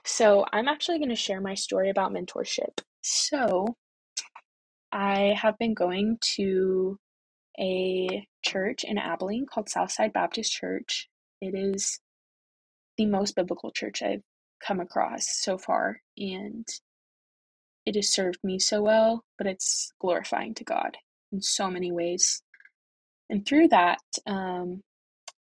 So, 0.06 0.46
I'm 0.54 0.68
actually 0.68 1.00
going 1.00 1.10
to 1.10 1.16
share 1.16 1.42
my 1.42 1.54
story 1.54 1.90
about 1.90 2.14
mentorship. 2.14 2.82
So, 3.02 3.76
I 4.92 5.36
have 5.42 5.58
been 5.58 5.74
going 5.74 6.18
to 6.36 6.98
a 7.60 8.26
church 8.44 8.84
in 8.84 8.98
Abilene 8.98 9.46
called 9.46 9.70
Southside 9.70 10.14
Baptist 10.14 10.52
Church. 10.52 11.08
It 11.42 11.54
is 11.56 12.00
the 12.98 13.06
most 13.06 13.36
biblical 13.36 13.72
church 13.72 14.02
I've 14.02 14.24
come 14.66 14.80
across 14.80 15.28
so 15.30 15.58
far, 15.58 16.02
and 16.18 16.68
it 17.86 17.96
has 17.96 18.10
served 18.10 18.40
me 18.44 18.60
so 18.60 18.82
well, 18.82 19.24
but 19.38 19.48
it's 19.48 19.92
glorifying 20.00 20.54
to 20.56 20.64
God 20.64 20.98
in 21.32 21.42
so 21.42 21.70
many 21.70 21.92
ways. 21.92 22.42
And 23.30 23.46
through 23.46 23.70
that, 23.70 24.02
um, 24.28 24.82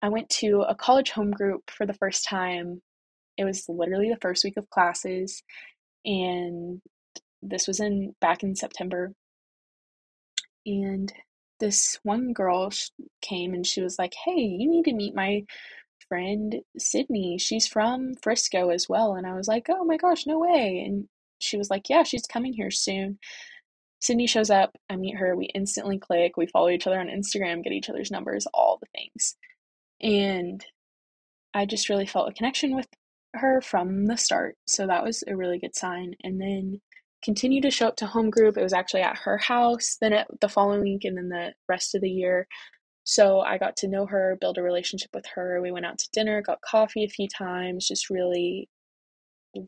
I 0.03 0.09
went 0.09 0.31
to 0.31 0.63
a 0.63 0.75
college 0.75 1.11
home 1.11 1.31
group 1.33 1.71
for 1.71 1.87
the 1.87 1.95
first 1.95 2.25
time. 2.25 2.81
It 3.37 3.45
was 3.45 3.69
literally 3.69 4.09
the 4.09 4.21
first 4.21 4.45
week 4.45 4.57
of 4.57 4.71
classes, 4.71 5.43
and 6.05 6.81
this 7.43 7.67
was 7.67 7.81
in 7.81 8.15
back 8.21 8.43
in 8.43 8.55
September. 8.57 9.13
And 10.67 11.13
this 11.59 11.99
one 12.03 12.33
girl 12.33 12.71
came 13.23 13.55
and 13.55 13.67
she 13.67 13.83
was 13.83 13.99
like, 13.99 14.15
"Hey, 14.25 14.41
you 14.41 14.71
need 14.71 14.85
to 14.87 14.95
meet 14.95 15.15
my 15.15 15.45
friend 16.09 16.63
Sydney. 16.79 17.39
She's 17.39 17.67
from 17.67 18.15
Frisco 18.23 18.71
as 18.71 18.89
well." 18.89 19.15
And 19.15 19.27
I 19.27 19.35
was 19.35 19.49
like, 19.49 19.67
"Oh 19.71 19.85
my 19.85 19.97
gosh, 19.97 20.27
no 20.27 20.39
way!" 20.39 20.81
And 20.87 21.09
she 21.41 21.57
was 21.57 21.71
like, 21.71 21.89
"Yeah, 21.89 22.03
she's 22.05 22.27
coming 22.27 22.53
here 22.53 22.71
soon." 22.71 23.19
Sydney 24.01 24.27
shows 24.27 24.51
up. 24.51 24.77
I 24.89 24.97
meet 24.97 25.17
her. 25.17 25.37
We 25.37 25.47
instantly 25.55 25.99
click. 25.99 26.37
We 26.37 26.47
follow 26.47 26.71
each 26.71 26.87
other 26.87 26.99
on 27.01 27.09
Instagram, 27.09 27.63
get 27.63 27.73
each 27.73 27.91
other's 27.91 28.11
numbers, 28.11 28.47
all 28.55 28.79
the 28.81 28.89
things. 28.95 29.37
And 30.01 30.65
I 31.55 31.67
just 31.67 31.89
really 31.89 32.07
felt 32.07 32.31
a 32.31 32.33
connection 32.33 32.75
with 32.75 32.89
her 33.35 33.61
from 33.61 34.07
the 34.07 34.17
start. 34.17 34.57
So 34.67 34.87
that 34.87 35.05
was 35.05 35.23
a 35.29 35.37
really 35.37 35.59
good 35.59 35.77
sign. 35.77 36.15
And 36.25 36.41
then 36.41 36.81
continued 37.23 37.63
to 37.65 37.71
show 37.71 37.89
up 37.89 37.97
to 37.97 38.07
home 38.07 38.31
group. 38.31 38.57
It 38.57 38.63
was 38.63 38.73
actually 38.73 39.03
at 39.03 39.19
her 39.19 39.37
house 39.39 39.99
then 40.01 40.15
at 40.15 40.29
the 40.41 40.49
following 40.49 40.83
week 40.83 41.05
and 41.05 41.17
then 41.17 41.29
the 41.29 41.53
rest 41.69 41.95
of 41.95 42.01
the 42.01 42.11
year. 42.11 42.47
So 43.05 43.41
I 43.41 43.59
got 43.59 43.77
to 43.79 43.89
know 43.89 44.07
her, 44.07 44.39
build 44.41 44.59
a 44.59 44.63
relationship 44.63 45.11
with 45.13 45.27
her. 45.35 45.61
We 45.61 45.73
went 45.73 45.87
out 45.87 45.99
to 45.99 46.09
dinner, 46.13 46.43
got 46.43 46.61
coffee 46.63 47.05
a 47.05 47.09
few 47.09 47.29
times, 47.29 47.89
just 47.89 48.11
really 48.11 48.69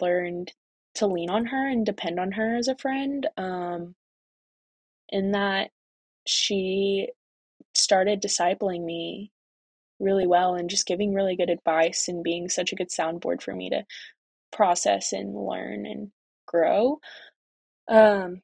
learned 0.01 0.53
to 0.95 1.07
lean 1.07 1.31
on 1.31 1.47
her 1.47 1.69
and 1.69 1.87
depend 1.87 2.21
on 2.21 2.33
her 2.33 2.57
as 2.57 2.69
a 2.69 2.77
friend. 2.77 3.27
Um, 3.37 3.95
in 5.09 5.33
that 5.33 5.71
she 6.27 7.09
started 7.75 8.23
discipling 8.23 8.85
me 8.85 9.31
really 10.01 10.27
well 10.27 10.55
and 10.55 10.69
just 10.69 10.87
giving 10.87 11.15
really 11.15 11.37
good 11.37 11.51
advice 11.51 12.09
and 12.09 12.25
being 12.25 12.49
such 12.49 12.73
a 12.73 12.77
good 12.77 12.89
soundboard 12.89 13.41
for 13.41 13.55
me 13.55 13.71
to 13.71 13.85
process 14.51 15.13
and 15.13 15.35
learn 15.35 15.87
and 15.87 16.11
grow. 16.47 16.99
Um, 17.89 18.43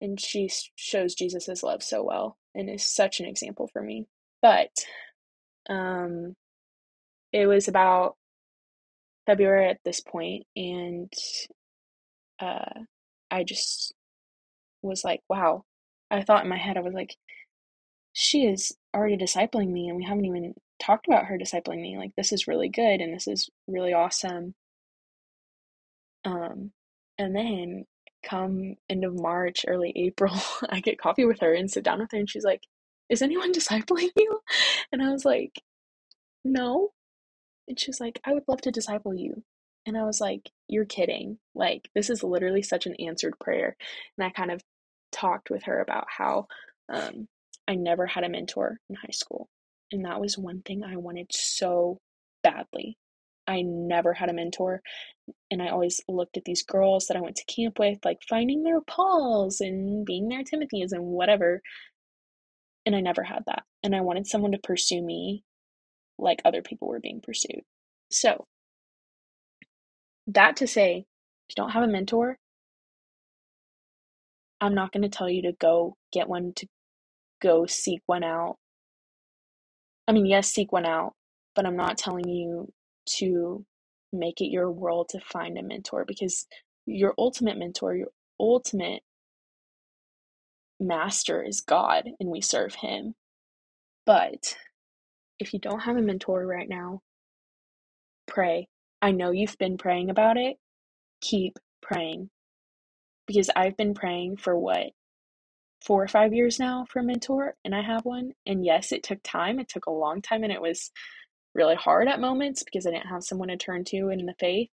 and 0.00 0.20
she 0.20 0.50
shows 0.76 1.14
Jesus's 1.14 1.62
love 1.62 1.82
so 1.82 2.02
well 2.04 2.36
and 2.54 2.70
is 2.70 2.84
such 2.84 3.20
an 3.20 3.26
example 3.26 3.68
for 3.72 3.82
me. 3.82 4.06
But 4.42 4.70
um, 5.68 6.34
it 7.32 7.46
was 7.46 7.68
about 7.68 8.16
February 9.26 9.68
at 9.68 9.80
this 9.84 10.00
point, 10.00 10.44
and 10.56 11.12
uh, 12.40 12.84
I 13.30 13.44
just 13.44 13.94
was 14.82 15.04
like, 15.04 15.20
wow. 15.28 15.64
I 16.10 16.22
thought 16.22 16.44
in 16.44 16.50
my 16.50 16.58
head, 16.58 16.76
I 16.76 16.80
was 16.80 16.94
like, 16.94 17.16
she 18.12 18.46
is 18.46 18.72
already 18.94 19.16
discipling 19.16 19.70
me, 19.70 19.88
and 19.88 19.96
we 19.96 20.04
haven't 20.04 20.26
even 20.26 20.54
talked 20.80 21.06
about 21.06 21.26
her 21.26 21.38
discipling 21.38 21.80
me. 21.80 21.98
Like, 21.98 22.12
this 22.16 22.32
is 22.32 22.46
really 22.46 22.68
good, 22.68 23.00
and 23.00 23.14
this 23.14 23.26
is 23.26 23.48
really 23.66 23.92
awesome. 23.92 24.54
Um, 26.24 26.72
and 27.18 27.34
then 27.34 27.84
come 28.24 28.76
end 28.88 29.04
of 29.04 29.14
March, 29.14 29.64
early 29.68 29.92
April, 29.96 30.34
I 30.70 30.80
get 30.80 30.98
coffee 31.00 31.24
with 31.24 31.40
her 31.40 31.54
and 31.54 31.70
sit 31.70 31.84
down 31.84 32.00
with 32.00 32.10
her, 32.12 32.18
and 32.18 32.30
she's 32.30 32.44
like, 32.44 32.62
Is 33.08 33.22
anyone 33.22 33.52
discipling 33.54 34.10
you? 34.16 34.40
And 34.92 35.02
I 35.02 35.10
was 35.10 35.24
like, 35.24 35.60
No. 36.44 36.92
And 37.68 37.78
she's 37.78 38.00
like, 38.00 38.20
I 38.24 38.32
would 38.32 38.44
love 38.48 38.60
to 38.62 38.70
disciple 38.70 39.14
you. 39.14 39.42
And 39.86 39.96
I 39.96 40.04
was 40.04 40.20
like, 40.20 40.50
You're 40.68 40.84
kidding. 40.84 41.38
Like, 41.54 41.88
this 41.94 42.10
is 42.10 42.22
literally 42.22 42.62
such 42.62 42.86
an 42.86 42.94
answered 42.98 43.34
prayer. 43.40 43.76
And 44.18 44.26
I 44.26 44.30
kind 44.30 44.50
of 44.50 44.60
talked 45.12 45.50
with 45.50 45.64
her 45.64 45.80
about 45.80 46.06
how 46.08 46.46
um, 46.92 47.28
I 47.68 47.74
never 47.74 48.06
had 48.06 48.24
a 48.24 48.28
mentor 48.28 48.78
in 48.88 48.96
high 48.96 49.12
school. 49.12 49.48
And 49.92 50.04
that 50.04 50.20
was 50.20 50.38
one 50.38 50.62
thing 50.62 50.82
I 50.82 50.96
wanted 50.96 51.26
so 51.30 51.98
badly. 52.42 52.96
I 53.46 53.62
never 53.62 54.14
had 54.14 54.30
a 54.30 54.34
mentor. 54.34 54.80
And 55.50 55.62
I 55.62 55.68
always 55.68 56.00
looked 56.08 56.36
at 56.36 56.44
these 56.44 56.62
girls 56.62 57.06
that 57.06 57.16
I 57.16 57.20
went 57.20 57.36
to 57.36 57.54
camp 57.54 57.78
with, 57.78 57.98
like 58.04 58.18
finding 58.28 58.62
their 58.62 58.80
Pauls 58.80 59.60
and 59.60 60.04
being 60.04 60.28
their 60.28 60.42
Timothys 60.42 60.92
and 60.92 61.04
whatever. 61.04 61.60
And 62.86 62.96
I 62.96 63.00
never 63.00 63.22
had 63.22 63.44
that. 63.46 63.62
And 63.82 63.94
I 63.94 64.00
wanted 64.00 64.26
someone 64.26 64.52
to 64.52 64.58
pursue 64.58 65.02
me 65.02 65.44
like 66.18 66.42
other 66.44 66.62
people 66.62 66.88
were 66.88 67.00
being 67.00 67.20
pursued. 67.22 67.62
So, 68.10 68.46
that 70.28 70.56
to 70.58 70.66
say, 70.66 70.98
if 71.48 71.56
you 71.56 71.56
don't 71.56 71.72
have 71.72 71.84
a 71.84 71.88
mentor, 71.88 72.38
I'm 74.60 74.74
not 74.74 74.92
going 74.92 75.02
to 75.04 75.10
tell 75.10 75.30
you 75.30 75.42
to 75.42 75.52
go 75.52 75.96
get 76.12 76.28
one, 76.28 76.52
to 76.56 76.66
go 77.42 77.66
seek 77.66 78.02
one 78.06 78.24
out. 78.24 78.56
I 80.08 80.12
mean, 80.12 80.26
yes, 80.26 80.48
seek 80.48 80.72
one 80.72 80.86
out, 80.86 81.14
but 81.54 81.66
I'm 81.66 81.76
not 81.76 81.98
telling 81.98 82.28
you 82.28 82.68
to 83.18 83.64
make 84.12 84.40
it 84.40 84.50
your 84.50 84.70
world 84.70 85.08
to 85.10 85.20
find 85.20 85.58
a 85.58 85.62
mentor 85.62 86.04
because 86.06 86.46
your 86.86 87.14
ultimate 87.18 87.58
mentor, 87.58 87.96
your 87.96 88.08
ultimate 88.40 89.02
master 90.80 91.42
is 91.42 91.60
God 91.62 92.08
and 92.20 92.30
we 92.30 92.40
serve 92.40 92.76
Him. 92.76 93.14
But 94.06 94.56
if 95.38 95.52
you 95.52 95.58
don't 95.58 95.80
have 95.80 95.96
a 95.96 96.02
mentor 96.02 96.46
right 96.46 96.68
now, 96.68 97.00
pray. 98.26 98.68
I 99.02 99.10
know 99.10 99.30
you've 99.30 99.58
been 99.58 99.78
praying 99.78 100.10
about 100.10 100.36
it. 100.36 100.56
Keep 101.20 101.58
praying. 101.82 102.30
Because 103.26 103.50
I've 103.54 103.76
been 103.76 103.94
praying 103.94 104.38
for 104.38 104.58
what, 104.58 104.88
four 105.84 106.02
or 106.02 106.08
five 106.08 106.34
years 106.34 106.58
now 106.58 106.86
for 106.90 107.00
a 107.00 107.04
mentor, 107.04 107.54
and 107.64 107.74
I 107.74 107.82
have 107.82 108.04
one. 108.04 108.32
And 108.46 108.64
yes, 108.64 108.92
it 108.92 109.02
took 109.02 109.18
time. 109.22 109.58
It 109.58 109.68
took 109.68 109.86
a 109.86 109.90
long 109.90 110.22
time, 110.22 110.44
and 110.44 110.52
it 110.52 110.60
was 110.62 110.90
really 111.54 111.76
hard 111.76 112.08
at 112.08 112.20
moments 112.20 112.62
because 112.62 112.86
I 112.86 112.90
didn't 112.90 113.08
have 113.08 113.24
someone 113.24 113.48
to 113.48 113.56
turn 113.56 113.84
to 113.86 114.08
in 114.10 114.26
the 114.26 114.34
faith. 114.38 114.70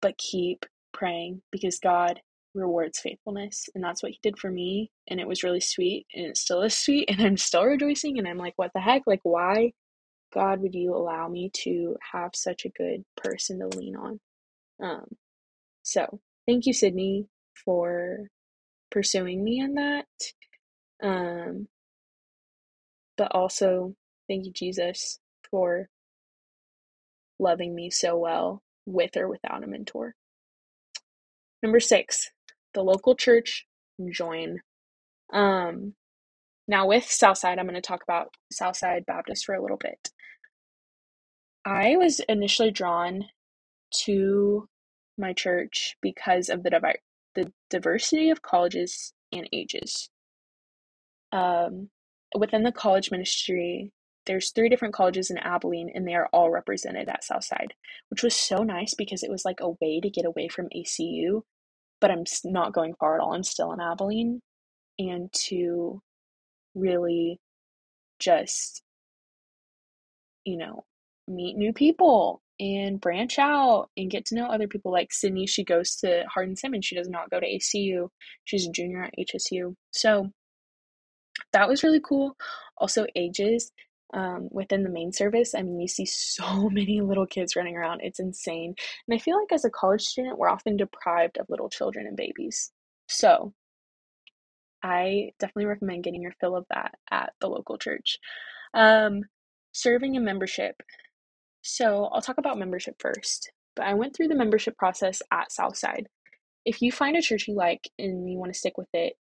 But 0.00 0.18
keep 0.18 0.66
praying 0.92 1.42
because 1.50 1.78
God 1.78 2.20
rewards 2.54 3.00
faithfulness. 3.00 3.68
And 3.74 3.82
that's 3.82 4.02
what 4.02 4.12
He 4.12 4.18
did 4.22 4.38
for 4.38 4.50
me. 4.50 4.90
And 5.08 5.20
it 5.20 5.28
was 5.28 5.42
really 5.42 5.60
sweet. 5.60 6.06
And 6.14 6.26
it 6.26 6.36
still 6.36 6.62
is 6.62 6.76
sweet. 6.76 7.08
And 7.10 7.20
I'm 7.20 7.36
still 7.36 7.64
rejoicing. 7.64 8.18
And 8.18 8.28
I'm 8.28 8.38
like, 8.38 8.54
what 8.56 8.70
the 8.74 8.80
heck? 8.80 9.02
Like, 9.06 9.20
why, 9.22 9.72
God, 10.34 10.60
would 10.60 10.74
you 10.74 10.94
allow 10.94 11.28
me 11.28 11.50
to 11.64 11.96
have 12.12 12.30
such 12.34 12.64
a 12.64 12.70
good 12.70 13.04
person 13.16 13.60
to 13.60 13.76
lean 13.78 13.96
on? 13.96 14.20
Um, 14.82 15.06
so 15.82 16.20
thank 16.46 16.66
you, 16.66 16.72
Sydney, 16.72 17.26
for 17.64 18.28
pursuing 18.90 19.42
me 19.42 19.60
in 19.60 19.74
that. 19.74 20.06
Um, 21.02 21.68
but 23.16 23.32
also, 23.32 23.94
thank 24.28 24.46
you, 24.46 24.52
Jesus, 24.52 25.18
for 25.50 25.88
loving 27.38 27.74
me 27.74 27.90
so 27.90 28.16
well 28.16 28.62
with 28.86 29.16
or 29.16 29.28
without 29.28 29.64
a 29.64 29.66
mentor. 29.66 30.14
Number 31.62 31.80
six, 31.80 32.30
the 32.74 32.82
local 32.82 33.14
church 33.14 33.66
join. 34.10 34.60
Um, 35.32 35.94
now, 36.68 36.86
with 36.86 37.04
Southside, 37.04 37.58
I'm 37.58 37.66
going 37.66 37.74
to 37.74 37.80
talk 37.80 38.02
about 38.02 38.28
Southside 38.52 39.04
Baptist 39.06 39.44
for 39.44 39.54
a 39.54 39.62
little 39.62 39.76
bit. 39.76 40.10
I 41.64 41.96
was 41.96 42.20
initially 42.28 42.70
drawn 42.70 43.24
to 44.04 44.68
my 45.18 45.32
church 45.32 45.96
because 46.00 46.48
of 46.48 46.62
the, 46.62 46.70
divi- 46.70 47.00
the 47.34 47.52
diversity 47.70 48.30
of 48.30 48.42
colleges 48.42 49.12
and 49.32 49.48
ages. 49.52 50.10
Um, 51.32 51.88
within 52.36 52.62
the 52.62 52.72
college 52.72 53.10
ministry, 53.10 53.92
there's 54.26 54.50
three 54.50 54.68
different 54.68 54.94
colleges 54.94 55.30
in 55.30 55.38
Abilene, 55.38 55.90
and 55.94 56.06
they 56.06 56.14
are 56.14 56.28
all 56.32 56.50
represented 56.50 57.08
at 57.08 57.24
Southside, 57.24 57.74
which 58.08 58.22
was 58.22 58.34
so 58.34 58.62
nice 58.62 58.94
because 58.94 59.22
it 59.22 59.30
was 59.30 59.44
like 59.44 59.60
a 59.60 59.70
way 59.80 60.00
to 60.00 60.10
get 60.10 60.24
away 60.24 60.48
from 60.48 60.68
ACU. 60.76 61.42
But 62.02 62.10
I'm 62.10 62.24
not 62.44 62.74
going 62.74 62.94
far 63.00 63.14
at 63.14 63.22
all. 63.22 63.32
I'm 63.32 63.44
still 63.44 63.72
in 63.72 63.80
Abilene, 63.80 64.42
and 64.98 65.32
to 65.46 66.02
really 66.74 67.40
just 68.20 68.82
you 70.44 70.56
know, 70.56 70.84
meet 71.28 71.56
new 71.56 71.72
people 71.72 72.42
and 72.60 73.00
branch 73.00 73.38
out 73.38 73.88
and 73.96 74.10
get 74.10 74.26
to 74.26 74.34
know 74.34 74.46
other 74.46 74.68
people. 74.68 74.92
Like 74.92 75.12
Sydney, 75.12 75.46
she 75.46 75.64
goes 75.64 75.96
to 75.96 76.24
Hardin 76.32 76.56
Simmons. 76.56 76.84
She 76.84 76.96
does 76.96 77.08
not 77.08 77.30
go 77.30 77.40
to 77.40 77.46
ACU. 77.46 78.08
She's 78.44 78.66
a 78.66 78.70
junior 78.70 79.04
at 79.04 79.14
HSU. 79.18 79.74
So 79.92 80.30
that 81.52 81.68
was 81.68 81.82
really 81.82 82.00
cool. 82.00 82.36
Also, 82.78 83.06
ages 83.14 83.72
um, 84.12 84.48
within 84.50 84.82
the 84.82 84.90
main 84.90 85.12
service. 85.12 85.54
I 85.54 85.62
mean, 85.62 85.80
you 85.80 85.88
see 85.88 86.06
so 86.06 86.68
many 86.72 87.00
little 87.00 87.26
kids 87.26 87.56
running 87.56 87.76
around. 87.76 88.00
It's 88.02 88.20
insane. 88.20 88.74
And 89.08 89.14
I 89.14 89.18
feel 89.18 89.38
like 89.38 89.52
as 89.52 89.64
a 89.64 89.70
college 89.70 90.02
student, 90.02 90.38
we're 90.38 90.48
often 90.48 90.76
deprived 90.76 91.38
of 91.38 91.46
little 91.48 91.68
children 91.68 92.06
and 92.06 92.16
babies. 92.16 92.70
So 93.08 93.52
I 94.82 95.30
definitely 95.38 95.66
recommend 95.66 96.04
getting 96.04 96.22
your 96.22 96.34
fill 96.40 96.56
of 96.56 96.66
that 96.70 96.94
at 97.10 97.32
the 97.40 97.48
local 97.48 97.78
church. 97.78 98.18
Um, 98.74 99.22
serving 99.72 100.16
a 100.16 100.20
membership. 100.20 100.76
So 101.62 102.06
I'll 102.06 102.22
talk 102.22 102.38
about 102.38 102.58
membership 102.58 102.96
first. 102.98 103.50
But 103.76 103.86
I 103.86 103.94
went 103.94 104.14
through 104.14 104.28
the 104.28 104.34
membership 104.34 104.76
process 104.76 105.22
at 105.30 105.52
Southside. 105.52 106.06
If 106.64 106.82
you 106.82 106.92
find 106.92 107.16
a 107.16 107.22
church 107.22 107.48
you 107.48 107.54
like 107.54 107.88
and 107.98 108.30
you 108.30 108.38
want 108.38 108.52
to 108.52 108.58
stick 108.58 108.76
with 108.76 108.88
it, 108.92 109.14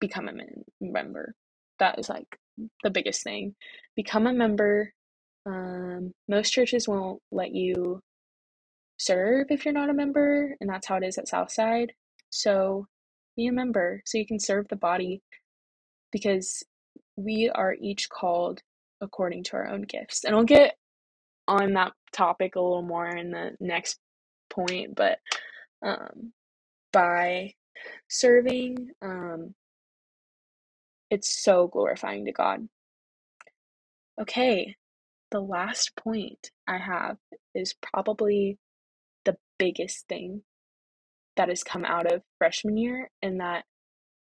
become 0.00 0.28
a 0.28 0.32
member. 0.80 1.34
That 1.78 1.98
is 1.98 2.08
like 2.08 2.38
the 2.82 2.90
biggest 2.90 3.22
thing. 3.22 3.54
Become 3.96 4.26
a 4.26 4.32
member. 4.32 4.92
Um, 5.46 6.12
most 6.28 6.50
churches 6.52 6.88
won't 6.88 7.20
let 7.30 7.54
you 7.54 8.00
serve 8.98 9.46
if 9.50 9.64
you're 9.64 9.74
not 9.74 9.90
a 9.90 9.94
member, 9.94 10.56
and 10.60 10.70
that's 10.70 10.86
how 10.86 10.96
it 10.96 11.04
is 11.04 11.18
at 11.18 11.28
Southside. 11.28 11.92
So 12.30 12.86
be 13.36 13.46
a 13.46 13.52
member 13.52 14.02
so 14.06 14.18
you 14.18 14.26
can 14.26 14.40
serve 14.40 14.66
the 14.68 14.76
body 14.76 15.22
because 16.12 16.62
we 17.16 17.50
are 17.54 17.74
each 17.80 18.08
called 18.08 18.60
according 19.00 19.44
to 19.44 19.56
our 19.56 19.68
own 19.68 19.82
gifts. 19.82 20.24
And 20.24 20.34
I'll 20.34 20.44
get 20.44 20.76
on 21.46 21.74
that 21.74 21.92
topic 22.12 22.56
a 22.56 22.60
little 22.60 22.82
more 22.82 23.08
in 23.08 23.30
the 23.30 23.52
next 23.60 23.98
point, 24.50 24.94
but 24.94 25.18
um, 25.84 26.32
by 26.92 27.52
serving, 28.08 28.90
um, 29.02 29.54
it's 31.14 31.30
so 31.44 31.68
glorifying 31.68 32.24
to 32.24 32.32
God. 32.32 32.68
Okay, 34.20 34.74
the 35.30 35.40
last 35.40 35.94
point 35.96 36.50
I 36.66 36.78
have 36.78 37.18
is 37.54 37.76
probably 37.80 38.58
the 39.24 39.36
biggest 39.58 40.08
thing 40.08 40.42
that 41.36 41.48
has 41.48 41.62
come 41.62 41.84
out 41.84 42.10
of 42.12 42.22
freshman 42.38 42.76
year 42.76 43.10
and 43.22 43.40
that 43.40 43.64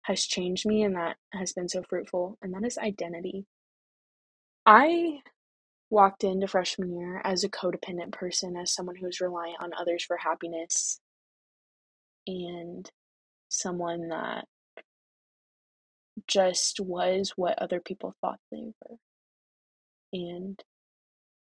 has 0.03 0.25
changed 0.25 0.64
me 0.64 0.85
and 0.85 0.94
that 0.94 1.16
has 1.33 1.53
been 1.53 1.68
so 1.68 1.83
fruitful, 1.83 2.38
and 2.40 2.55
that 2.55 2.64
is 2.64 2.79
identity. 2.79 3.46
I 4.64 5.18
walked 5.90 6.22
into 6.22 6.46
freshman 6.46 6.96
year 6.96 7.20
as 7.25 7.42
a 7.42 7.49
codependent 7.49 8.12
person, 8.12 8.57
as 8.57 8.72
someone 8.72 8.94
who's 8.94 9.20
reliant 9.20 9.61
on 9.61 9.72
others 9.77 10.05
for 10.05 10.18
happiness, 10.18 11.01
and 12.29 12.88
someone 13.49 14.09
that 14.09 14.44
just 16.26 16.81
was 16.81 17.33
what 17.37 17.61
other 17.61 17.81
people 17.81 18.14
thought 18.20 18.38
they 18.50 18.72
were. 18.83 18.96
And 20.12 20.59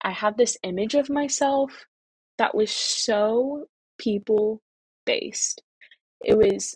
I 0.02 0.12
had 0.12 0.38
this 0.38 0.58
image 0.64 0.96
of 0.96 1.10
myself 1.10 1.86
that 2.38 2.56
was 2.56 2.72
so 2.72 3.66
people 3.98 4.62
based. 5.06 5.62
It 6.24 6.38
was 6.38 6.76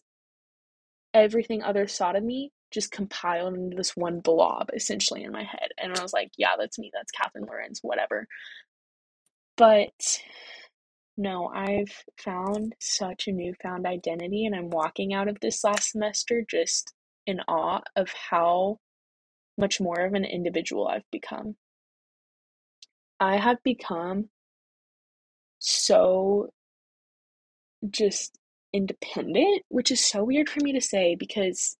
everything 1.13 1.63
others 1.63 1.97
thought 1.97 2.15
of 2.15 2.23
me 2.23 2.51
just 2.71 2.91
compiled 2.91 3.55
into 3.55 3.75
this 3.75 3.95
one 3.95 4.19
blob 4.19 4.69
essentially 4.73 5.23
in 5.23 5.31
my 5.31 5.43
head. 5.43 5.69
And 5.77 5.97
I 5.97 6.01
was 6.01 6.13
like, 6.13 6.31
yeah, 6.37 6.55
that's 6.57 6.77
me. 6.77 6.91
That's 6.93 7.11
Catherine 7.11 7.45
Lorenz, 7.45 7.79
whatever. 7.81 8.27
But 9.57 10.21
no, 11.17 11.47
I've 11.47 11.91
found 12.17 12.75
such 12.79 13.27
a 13.27 13.33
newfound 13.33 13.85
identity, 13.85 14.45
and 14.45 14.55
I'm 14.55 14.69
walking 14.69 15.13
out 15.13 15.27
of 15.27 15.37
this 15.41 15.63
last 15.65 15.91
semester 15.91 16.45
just 16.49 16.93
in 17.25 17.39
awe 17.47 17.81
of 17.95 18.11
how 18.11 18.79
much 19.57 19.81
more 19.81 19.99
of 20.01 20.13
an 20.13 20.25
individual 20.25 20.87
I've 20.87 21.09
become. 21.11 21.55
I 23.19 23.37
have 23.37 23.57
become 23.63 24.29
so 25.59 26.49
just 27.89 28.37
independent, 28.73 29.63
which 29.69 29.91
is 29.91 29.99
so 30.03 30.23
weird 30.23 30.49
for 30.49 30.61
me 30.63 30.73
to 30.73 30.81
say 30.81 31.15
because 31.15 31.77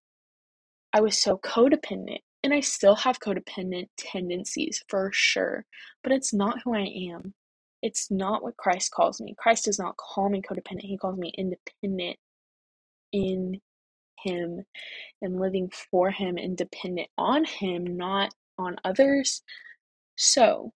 I 0.93 1.01
was 1.01 1.17
so 1.17 1.37
codependent. 1.37 2.19
And 2.41 2.53
I 2.53 2.61
still 2.61 2.95
have 2.95 3.19
codependent 3.19 3.89
tendencies 3.97 4.81
for 4.87 5.11
sure, 5.13 5.65
but 6.03 6.13
it's 6.13 6.33
not 6.33 6.59
who 6.63 6.73
I 6.73 6.87
am. 7.13 7.33
It's 7.81 8.09
not 8.09 8.43
what 8.43 8.55
Christ 8.55 8.91
calls 8.91 9.19
me. 9.19 9.35
Christ 9.37 9.65
does 9.65 9.77
not 9.77 9.97
call 9.97 10.29
me 10.29 10.41
codependent, 10.41 10.83
He 10.83 10.97
calls 10.97 11.17
me 11.17 11.33
independent 11.37 12.17
in 13.11 13.59
Him 14.23 14.63
and 15.21 15.39
living 15.39 15.71
for 15.91 16.11
Him 16.11 16.37
and 16.37 16.57
dependent 16.57 17.09
on 17.17 17.45
Him, 17.45 17.97
not 17.97 18.33
on 18.57 18.77
others. 18.83 19.41
So 20.17 20.71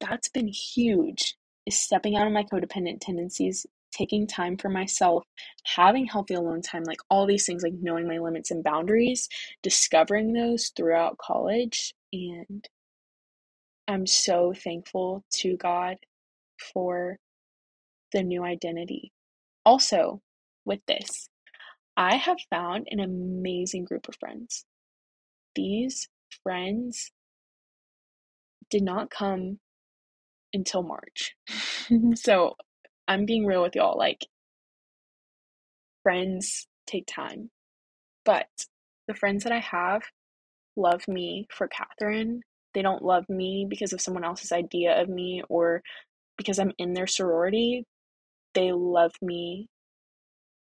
that's 0.00 0.28
been 0.28 0.48
huge, 0.48 1.36
is 1.66 1.78
stepping 1.78 2.16
out 2.16 2.26
of 2.26 2.32
my 2.32 2.44
codependent 2.44 3.00
tendencies 3.00 3.66
taking 3.96 4.26
time 4.26 4.56
for 4.56 4.68
myself, 4.68 5.24
having 5.64 6.06
healthy 6.06 6.34
alone 6.34 6.60
time, 6.60 6.84
like 6.84 7.00
all 7.10 7.26
these 7.26 7.46
things, 7.46 7.62
like 7.62 7.72
knowing 7.80 8.06
my 8.06 8.18
limits 8.18 8.50
and 8.50 8.62
boundaries, 8.62 9.28
discovering 9.62 10.32
those 10.32 10.70
throughout 10.76 11.18
college. 11.18 11.94
And 12.12 12.68
I'm 13.88 14.06
so 14.06 14.52
thankful 14.52 15.24
to 15.34 15.56
God 15.56 15.96
for 16.72 17.18
the 18.12 18.22
new 18.22 18.44
identity. 18.44 19.12
Also, 19.64 20.20
with 20.64 20.80
this, 20.86 21.28
I 21.96 22.16
have 22.16 22.38
found 22.50 22.88
an 22.90 23.00
amazing 23.00 23.84
group 23.84 24.08
of 24.08 24.16
friends. 24.16 24.64
These 25.54 26.08
friends 26.42 27.10
did 28.70 28.82
not 28.82 29.10
come 29.10 29.58
until 30.52 30.82
March. 30.82 31.34
so 32.14 32.56
I'm 33.08 33.26
being 33.26 33.46
real 33.46 33.62
with 33.62 33.76
y'all. 33.76 33.96
Like, 33.98 34.26
friends 36.02 36.66
take 36.86 37.06
time. 37.06 37.50
But 38.24 38.46
the 39.08 39.14
friends 39.14 39.44
that 39.44 39.52
I 39.52 39.60
have 39.60 40.02
love 40.76 41.08
me 41.08 41.46
for 41.50 41.68
Catherine. 41.68 42.42
They 42.74 42.82
don't 42.82 43.02
love 43.02 43.24
me 43.28 43.66
because 43.68 43.92
of 43.92 44.00
someone 44.00 44.24
else's 44.24 44.52
idea 44.52 45.00
of 45.00 45.08
me 45.08 45.42
or 45.48 45.82
because 46.36 46.58
I'm 46.58 46.72
in 46.78 46.92
their 46.92 47.06
sorority. 47.06 47.84
They 48.54 48.72
love 48.72 49.12
me 49.22 49.68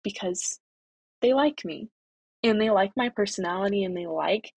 because 0.03 0.60
they 1.21 1.34
like 1.34 1.63
me. 1.65 1.89
And 2.43 2.62
they 2.62 2.69
like 2.69 2.91
my 2.95 3.10
personality 3.10 3.84
and 3.84 3.97
they 3.97 4.06
like 4.08 4.51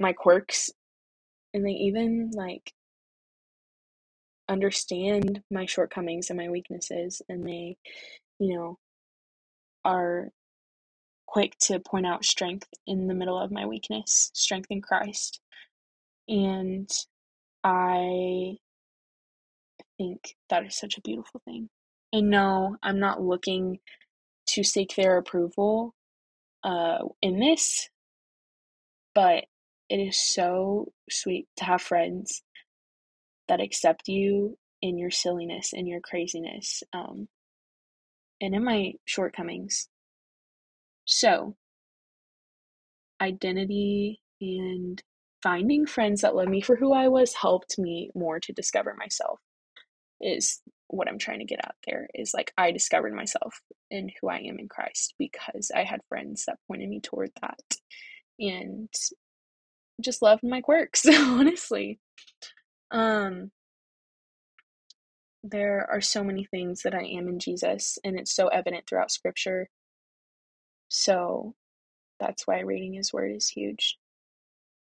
my 0.00 0.12
quirks. 0.12 0.70
And 1.52 1.66
they 1.66 1.72
even 1.72 2.30
like 2.34 2.72
understand 4.48 5.42
my 5.50 5.66
shortcomings 5.66 6.30
and 6.30 6.38
my 6.38 6.48
weaknesses 6.48 7.20
and 7.28 7.46
they 7.46 7.76
you 8.38 8.56
know 8.56 8.78
are 9.84 10.28
quick 11.26 11.56
to 11.58 11.78
point 11.80 12.06
out 12.06 12.24
strength 12.24 12.68
in 12.86 13.06
the 13.06 13.14
middle 13.14 13.38
of 13.38 13.50
my 13.50 13.66
weakness 13.66 14.30
strength 14.34 14.68
in 14.70 14.80
christ 14.80 15.40
and 16.28 16.88
i 17.62 18.52
think 19.98 20.34
that 20.48 20.64
is 20.64 20.76
such 20.76 20.96
a 20.96 21.02
beautiful 21.02 21.42
thing 21.44 21.68
and 22.12 22.30
no 22.30 22.76
i'm 22.82 22.98
not 22.98 23.22
looking 23.22 23.78
to 24.48 24.64
seek 24.64 24.94
their 24.96 25.18
approval 25.18 25.94
uh, 26.64 26.98
in 27.22 27.38
this 27.38 27.88
but 29.14 29.44
it 29.88 29.96
is 29.96 30.20
so 30.20 30.92
sweet 31.10 31.48
to 31.56 31.64
have 31.64 31.82
friends 31.82 32.42
that 33.48 33.60
accept 33.60 34.06
you 34.06 34.56
in 34.80 34.96
your 34.96 35.10
silliness 35.10 35.72
and 35.72 35.88
your 35.88 36.00
craziness 36.00 36.84
um, 36.92 37.26
and 38.40 38.54
in 38.54 38.64
my 38.64 38.92
shortcomings. 39.06 39.88
So, 41.04 41.56
identity 43.20 44.20
and 44.40 45.02
finding 45.42 45.86
friends 45.86 46.20
that 46.20 46.36
love 46.36 46.48
me 46.48 46.60
for 46.60 46.76
who 46.76 46.92
I 46.92 47.08
was 47.08 47.34
helped 47.34 47.76
me 47.76 48.10
more 48.14 48.38
to 48.38 48.52
discover 48.52 48.94
myself, 48.96 49.40
is 50.20 50.60
what 50.88 51.08
I'm 51.08 51.18
trying 51.18 51.40
to 51.40 51.44
get 51.44 51.64
out 51.64 51.76
there. 51.86 52.08
Is 52.14 52.32
like 52.34 52.52
I 52.56 52.70
discovered 52.72 53.14
myself 53.14 53.60
and 53.90 54.12
who 54.20 54.28
I 54.28 54.38
am 54.38 54.58
in 54.58 54.68
Christ 54.68 55.14
because 55.18 55.70
I 55.74 55.84
had 55.84 56.00
friends 56.08 56.44
that 56.46 56.58
pointed 56.68 56.88
me 56.88 57.00
toward 57.00 57.30
that 57.40 57.60
and 58.40 58.88
just 60.00 60.22
loved 60.22 60.42
my 60.44 60.60
quirks, 60.60 61.06
honestly. 61.08 61.98
Um, 62.90 63.50
there 65.42 65.86
are 65.90 66.00
so 66.00 66.24
many 66.24 66.44
things 66.44 66.82
that 66.82 66.94
I 66.94 67.04
am 67.04 67.28
in 67.28 67.38
Jesus, 67.38 67.98
and 68.04 68.18
it's 68.18 68.34
so 68.34 68.48
evident 68.48 68.86
throughout 68.88 69.10
Scripture. 69.10 69.68
So 70.88 71.54
that's 72.20 72.46
why 72.46 72.60
reading 72.60 72.94
His 72.94 73.12
Word 73.12 73.32
is 73.32 73.48
huge. 73.48 73.98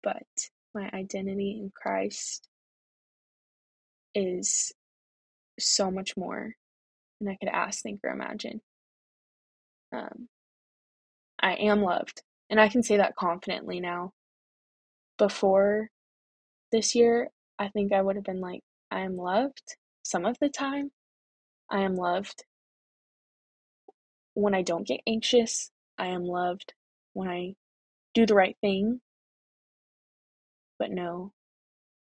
But 0.02 0.26
my 0.74 0.90
identity 0.92 1.58
in 1.60 1.72
Christ 1.74 2.48
is 4.14 4.72
so 5.58 5.90
much 5.90 6.16
more 6.16 6.52
than 7.20 7.28
I 7.28 7.36
could 7.36 7.48
ask, 7.48 7.82
think, 7.82 8.00
or 8.04 8.10
imagine. 8.10 8.60
Um, 9.92 10.28
I 11.40 11.54
am 11.54 11.82
loved, 11.82 12.22
and 12.50 12.60
I 12.60 12.68
can 12.68 12.82
say 12.82 12.96
that 12.96 13.16
confidently 13.16 13.80
now. 13.80 14.12
Before 15.18 15.88
this 16.72 16.94
year, 16.94 17.30
I 17.58 17.68
think 17.68 17.92
I 17.92 18.02
would 18.02 18.16
have 18.16 18.24
been 18.24 18.40
like, 18.40 18.62
I 18.90 19.00
am 19.00 19.16
loved 19.16 19.76
some 20.02 20.24
of 20.24 20.36
the 20.40 20.48
time. 20.48 20.90
I 21.70 21.80
am 21.80 21.96
loved 21.96 22.44
when 24.34 24.54
I 24.54 24.62
don't 24.62 24.86
get 24.86 25.00
anxious. 25.06 25.70
I 25.98 26.08
am 26.08 26.24
loved 26.24 26.74
when 27.14 27.28
I 27.28 27.54
do 28.14 28.26
the 28.26 28.34
right 28.34 28.56
thing. 28.60 29.00
But 30.78 30.90
no, 30.90 31.32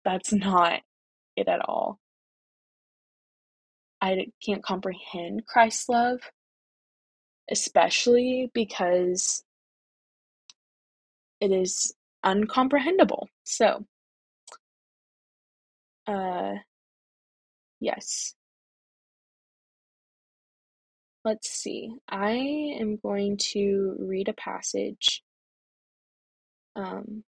that's 0.04 0.32
not 0.32 0.80
it 1.36 1.48
at 1.48 1.68
all. 1.68 1.98
I 4.00 4.26
can't 4.44 4.62
comprehend 4.62 5.46
Christ's 5.46 5.88
love, 5.88 6.20
especially 7.50 8.50
because 8.54 9.44
it 11.40 11.52
is 11.52 11.94
uncomprehendable. 12.24 13.26
So, 13.44 13.84
uh, 16.06 16.54
yes. 17.80 18.34
Let's 21.24 21.50
see. 21.50 21.92
I 22.08 22.32
am 22.80 22.96
going 22.96 23.36
to 23.52 23.96
read 23.98 24.28
a 24.28 24.32
passage 24.32 25.22
um, 26.76 27.24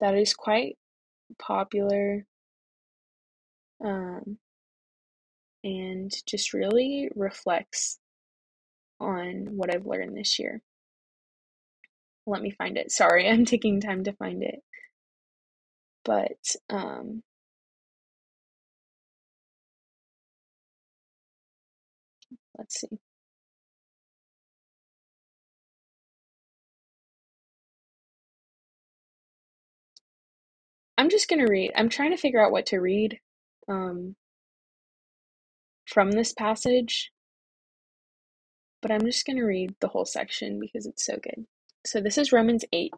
that 0.00 0.16
is 0.16 0.34
quite 0.34 0.76
popular 1.38 2.24
um, 3.84 4.38
and 5.66 6.12
just 6.26 6.54
really 6.54 7.10
reflects 7.16 7.98
on 9.00 9.48
what 9.56 9.74
I've 9.74 9.84
learned 9.84 10.16
this 10.16 10.38
year. 10.38 10.62
Let 12.24 12.40
me 12.40 12.52
find 12.52 12.78
it. 12.78 12.92
Sorry, 12.92 13.28
I'm 13.30 13.44
taking 13.44 13.80
time 13.80 14.04
to 14.04 14.12
find 14.12 14.44
it. 14.44 14.62
But 16.04 16.38
um, 16.70 17.24
let's 22.56 22.80
see. 22.80 23.00
I'm 30.96 31.10
just 31.10 31.28
gonna 31.28 31.46
read. 31.48 31.72
I'm 31.76 31.88
trying 31.88 32.12
to 32.12 32.16
figure 32.16 32.40
out 32.44 32.52
what 32.52 32.66
to 32.66 32.78
read 32.78 33.18
um, 33.68 34.14
from 35.86 36.10
this 36.12 36.32
passage, 36.32 37.10
but 38.82 38.90
I'm 38.90 39.02
just 39.02 39.26
gonna 39.26 39.44
read 39.44 39.74
the 39.80 39.88
whole 39.88 40.04
section 40.04 40.60
because 40.60 40.86
it's 40.86 41.04
so 41.04 41.16
good. 41.22 41.46
So 41.86 42.00
this 42.00 42.18
is 42.18 42.32
Romans 42.32 42.64
8, 42.72 42.92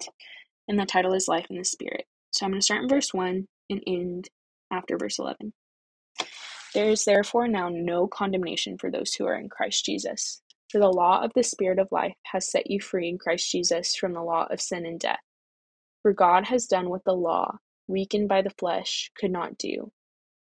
and 0.69 0.79
the 0.79 0.87
title 0.87 1.15
is 1.15 1.29
Life 1.29 1.47
in 1.51 1.57
the 1.57 1.65
Spirit. 1.65 2.07
So 2.33 2.45
I'm 2.45 2.53
gonna 2.53 2.63
start 2.63 2.83
in 2.83 2.89
verse 2.89 3.15
1 3.15 3.47
and 3.71 3.83
end 3.87 4.29
after 4.71 4.97
verse 4.99 5.19
11. 5.19 5.53
There 6.75 6.91
is 6.91 7.05
therefore 7.05 7.49
now 7.49 7.69
no 7.71 8.07
condemnation 8.07 8.79
for 8.79 8.91
those 8.91 9.15
who 9.15 9.27
are 9.27 9.37
in 9.37 9.49
Christ 9.49 9.85
Jesus. 9.85 10.43
For 10.71 10.79
the 10.79 10.89
law 10.91 11.23
of 11.25 11.33
the 11.35 11.43
Spirit 11.43 11.79
of 11.79 11.89
life 11.91 12.15
has 12.25 12.51
set 12.51 12.71
you 12.71 12.81
free 12.81 13.09
in 13.09 13.19
Christ 13.19 13.51
Jesus 13.51 13.97
from 13.97 14.13
the 14.13 14.23
law 14.23 14.47
of 14.51 14.61
sin 14.61 14.85
and 14.85 15.01
death. 15.01 15.21
For 16.03 16.13
God 16.13 16.45
has 16.47 16.67
done 16.67 16.91
what 16.91 17.05
the 17.05 17.15
law, 17.15 17.59
weakened 17.87 18.29
by 18.29 18.43
the 18.43 18.51
flesh, 18.51 19.11
could 19.19 19.31
not 19.31 19.59
do. 19.59 19.91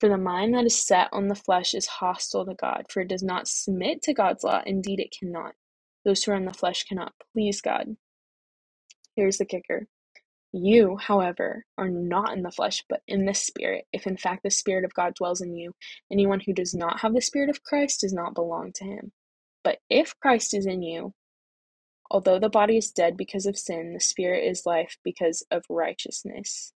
For 0.00 0.08
the 0.08 0.18
mind 0.18 0.54
that 0.54 0.66
is 0.66 0.80
set 0.80 1.08
on 1.12 1.28
the 1.28 1.34
flesh 1.34 1.74
is 1.74 1.86
hostile 1.86 2.46
to 2.46 2.54
God, 2.54 2.86
for 2.90 3.00
it 3.02 3.08
does 3.08 3.22
not 3.22 3.48
submit 3.48 4.02
to 4.02 4.14
God's 4.14 4.44
law. 4.44 4.62
Indeed, 4.66 5.00
it 5.00 5.16
cannot. 5.18 5.54
Those 6.04 6.24
who 6.24 6.32
are 6.32 6.36
in 6.36 6.44
the 6.44 6.52
flesh 6.52 6.84
cannot 6.84 7.14
please 7.32 7.60
God. 7.60 7.96
Here's 9.16 9.38
the 9.38 9.46
kicker. 9.46 9.86
You, 10.52 10.96
however, 10.98 11.64
are 11.78 11.88
not 11.88 12.32
in 12.36 12.42
the 12.42 12.50
flesh, 12.50 12.84
but 12.88 13.02
in 13.08 13.26
the 13.26 13.34
Spirit, 13.34 13.86
if 13.92 14.06
in 14.06 14.16
fact 14.16 14.42
the 14.42 14.50
Spirit 14.50 14.84
of 14.84 14.94
God 14.94 15.14
dwells 15.14 15.40
in 15.40 15.56
you. 15.56 15.74
Anyone 16.12 16.40
who 16.40 16.52
does 16.52 16.74
not 16.74 17.00
have 17.00 17.14
the 17.14 17.22
Spirit 17.22 17.50
of 17.50 17.62
Christ 17.62 18.02
does 18.02 18.12
not 18.12 18.34
belong 18.34 18.72
to 18.76 18.84
him. 18.84 19.12
But 19.64 19.78
if 19.90 20.18
Christ 20.20 20.54
is 20.54 20.66
in 20.66 20.82
you, 20.82 21.12
Although 22.10 22.38
the 22.38 22.48
body 22.48 22.76
is 22.76 22.92
dead 22.92 23.16
because 23.16 23.46
of 23.46 23.58
sin, 23.58 23.92
the 23.92 24.00
spirit 24.00 24.44
is 24.44 24.66
life 24.66 24.96
because 25.02 25.44
of 25.50 25.64
righteousness. 25.68 26.72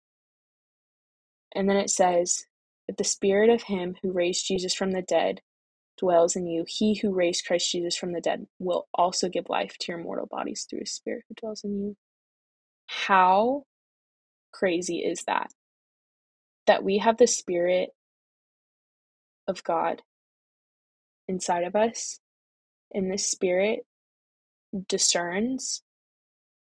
And 1.55 1.69
then 1.69 1.77
it 1.77 1.91
says, 1.91 2.47
If 2.89 2.97
the 2.97 3.05
spirit 3.05 3.51
of 3.51 3.65
him 3.65 3.97
who 4.03 4.13
raised 4.13 4.47
Jesus 4.47 4.75
from 4.75 4.93
the 4.93 5.03
dead 5.03 5.41
dwells 5.99 6.37
in 6.37 6.47
you, 6.47 6.65
he 6.69 6.97
who 6.97 7.15
raised 7.15 7.47
Christ 7.47 7.71
Jesus 7.71 7.97
from 7.97 8.13
the 8.13 8.21
dead 8.21 8.47
will 8.59 8.89
also 8.95 9.29
give 9.29 9.49
life 9.51 9.77
to 9.81 9.93
your 9.93 10.03
mortal 10.03 10.27
bodies 10.27 10.67
through 10.69 10.81
his 10.81 10.93
spirit 10.93 11.25
who 11.29 11.35
dwells 11.41 11.65
in 11.65 11.79
you. 11.81 11.97
How 12.87 13.65
crazy 14.53 14.99
is 14.99 15.25
that? 15.27 15.53
That 16.67 16.85
we 16.85 16.99
have 16.99 17.19
the 17.19 17.27
spirit 17.27 17.91
of 19.49 19.65
God 19.65 20.03
inside 21.29 21.65
of 21.65 21.77
us, 21.77 22.21
and 22.95 23.11
this 23.11 23.27
spirit 23.27 23.81
discerns, 24.89 25.83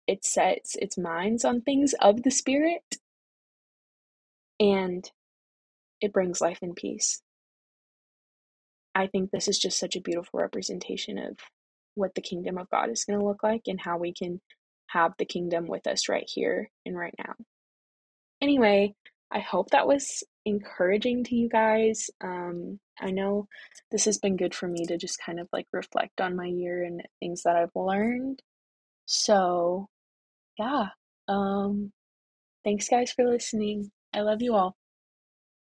it 0.08 0.26
sets 0.26 0.76
its 0.76 0.98
minds 0.98 1.46
on 1.46 1.62
things 1.62 1.94
of 2.02 2.24
the 2.24 2.32
Spirit, 2.32 2.84
and 4.60 5.10
it 6.02 6.14
brings 6.14 6.42
life 6.42 6.60
and 6.62 6.76
peace. 6.76 7.22
I 8.96 9.08
think 9.08 9.32
this 9.32 9.48
is 9.48 9.60
just 9.60 9.80
such 9.80 9.96
a 9.96 10.02
beautiful 10.02 10.40
representation 10.40 11.18
of 11.18 11.38
what 11.96 12.16
the 12.16 12.22
kingdom 12.22 12.58
of 12.58 12.70
God 12.70 12.90
is 12.90 13.06
going 13.06 13.20
to 13.20 13.26
look 13.26 13.44
like 13.44 13.64
and 13.68 13.80
how 13.80 13.98
we 13.98 14.14
can 14.14 14.42
have 14.88 15.14
the 15.18 15.26
kingdom 15.26 15.68
with 15.68 15.86
us 15.88 16.10
right 16.10 16.28
here 16.28 16.70
and 16.86 16.98
right 16.98 17.14
now. 17.18 17.34
Anyway, 18.42 18.94
I 19.32 19.40
hope 19.40 19.72
that 19.72 19.88
was 19.88 20.24
encouraging 20.46 21.24
to 21.26 21.36
you 21.36 21.50
guys. 21.50 22.10
Um, 22.24 22.80
I 23.00 23.12
know 23.12 23.48
this 23.92 24.06
has 24.06 24.18
been 24.18 24.38
good 24.38 24.56
for 24.56 24.68
me 24.68 24.86
to 24.86 24.98
just 24.98 25.20
kind 25.24 25.40
of 25.40 25.48
like 25.52 25.68
reflect 25.74 26.22
on 26.22 26.36
my 26.36 26.46
year 26.46 26.84
and 26.84 27.02
things 27.20 27.44
that 27.44 27.56
I've 27.56 27.76
learned. 27.76 28.42
So, 29.06 29.90
yeah. 30.58 30.88
Um, 31.28 31.92
thanks 32.64 32.88
guys 32.90 33.12
for 33.12 33.26
listening. 33.26 33.92
I 34.14 34.22
love 34.22 34.42
you 34.42 34.56
all. 34.56 34.76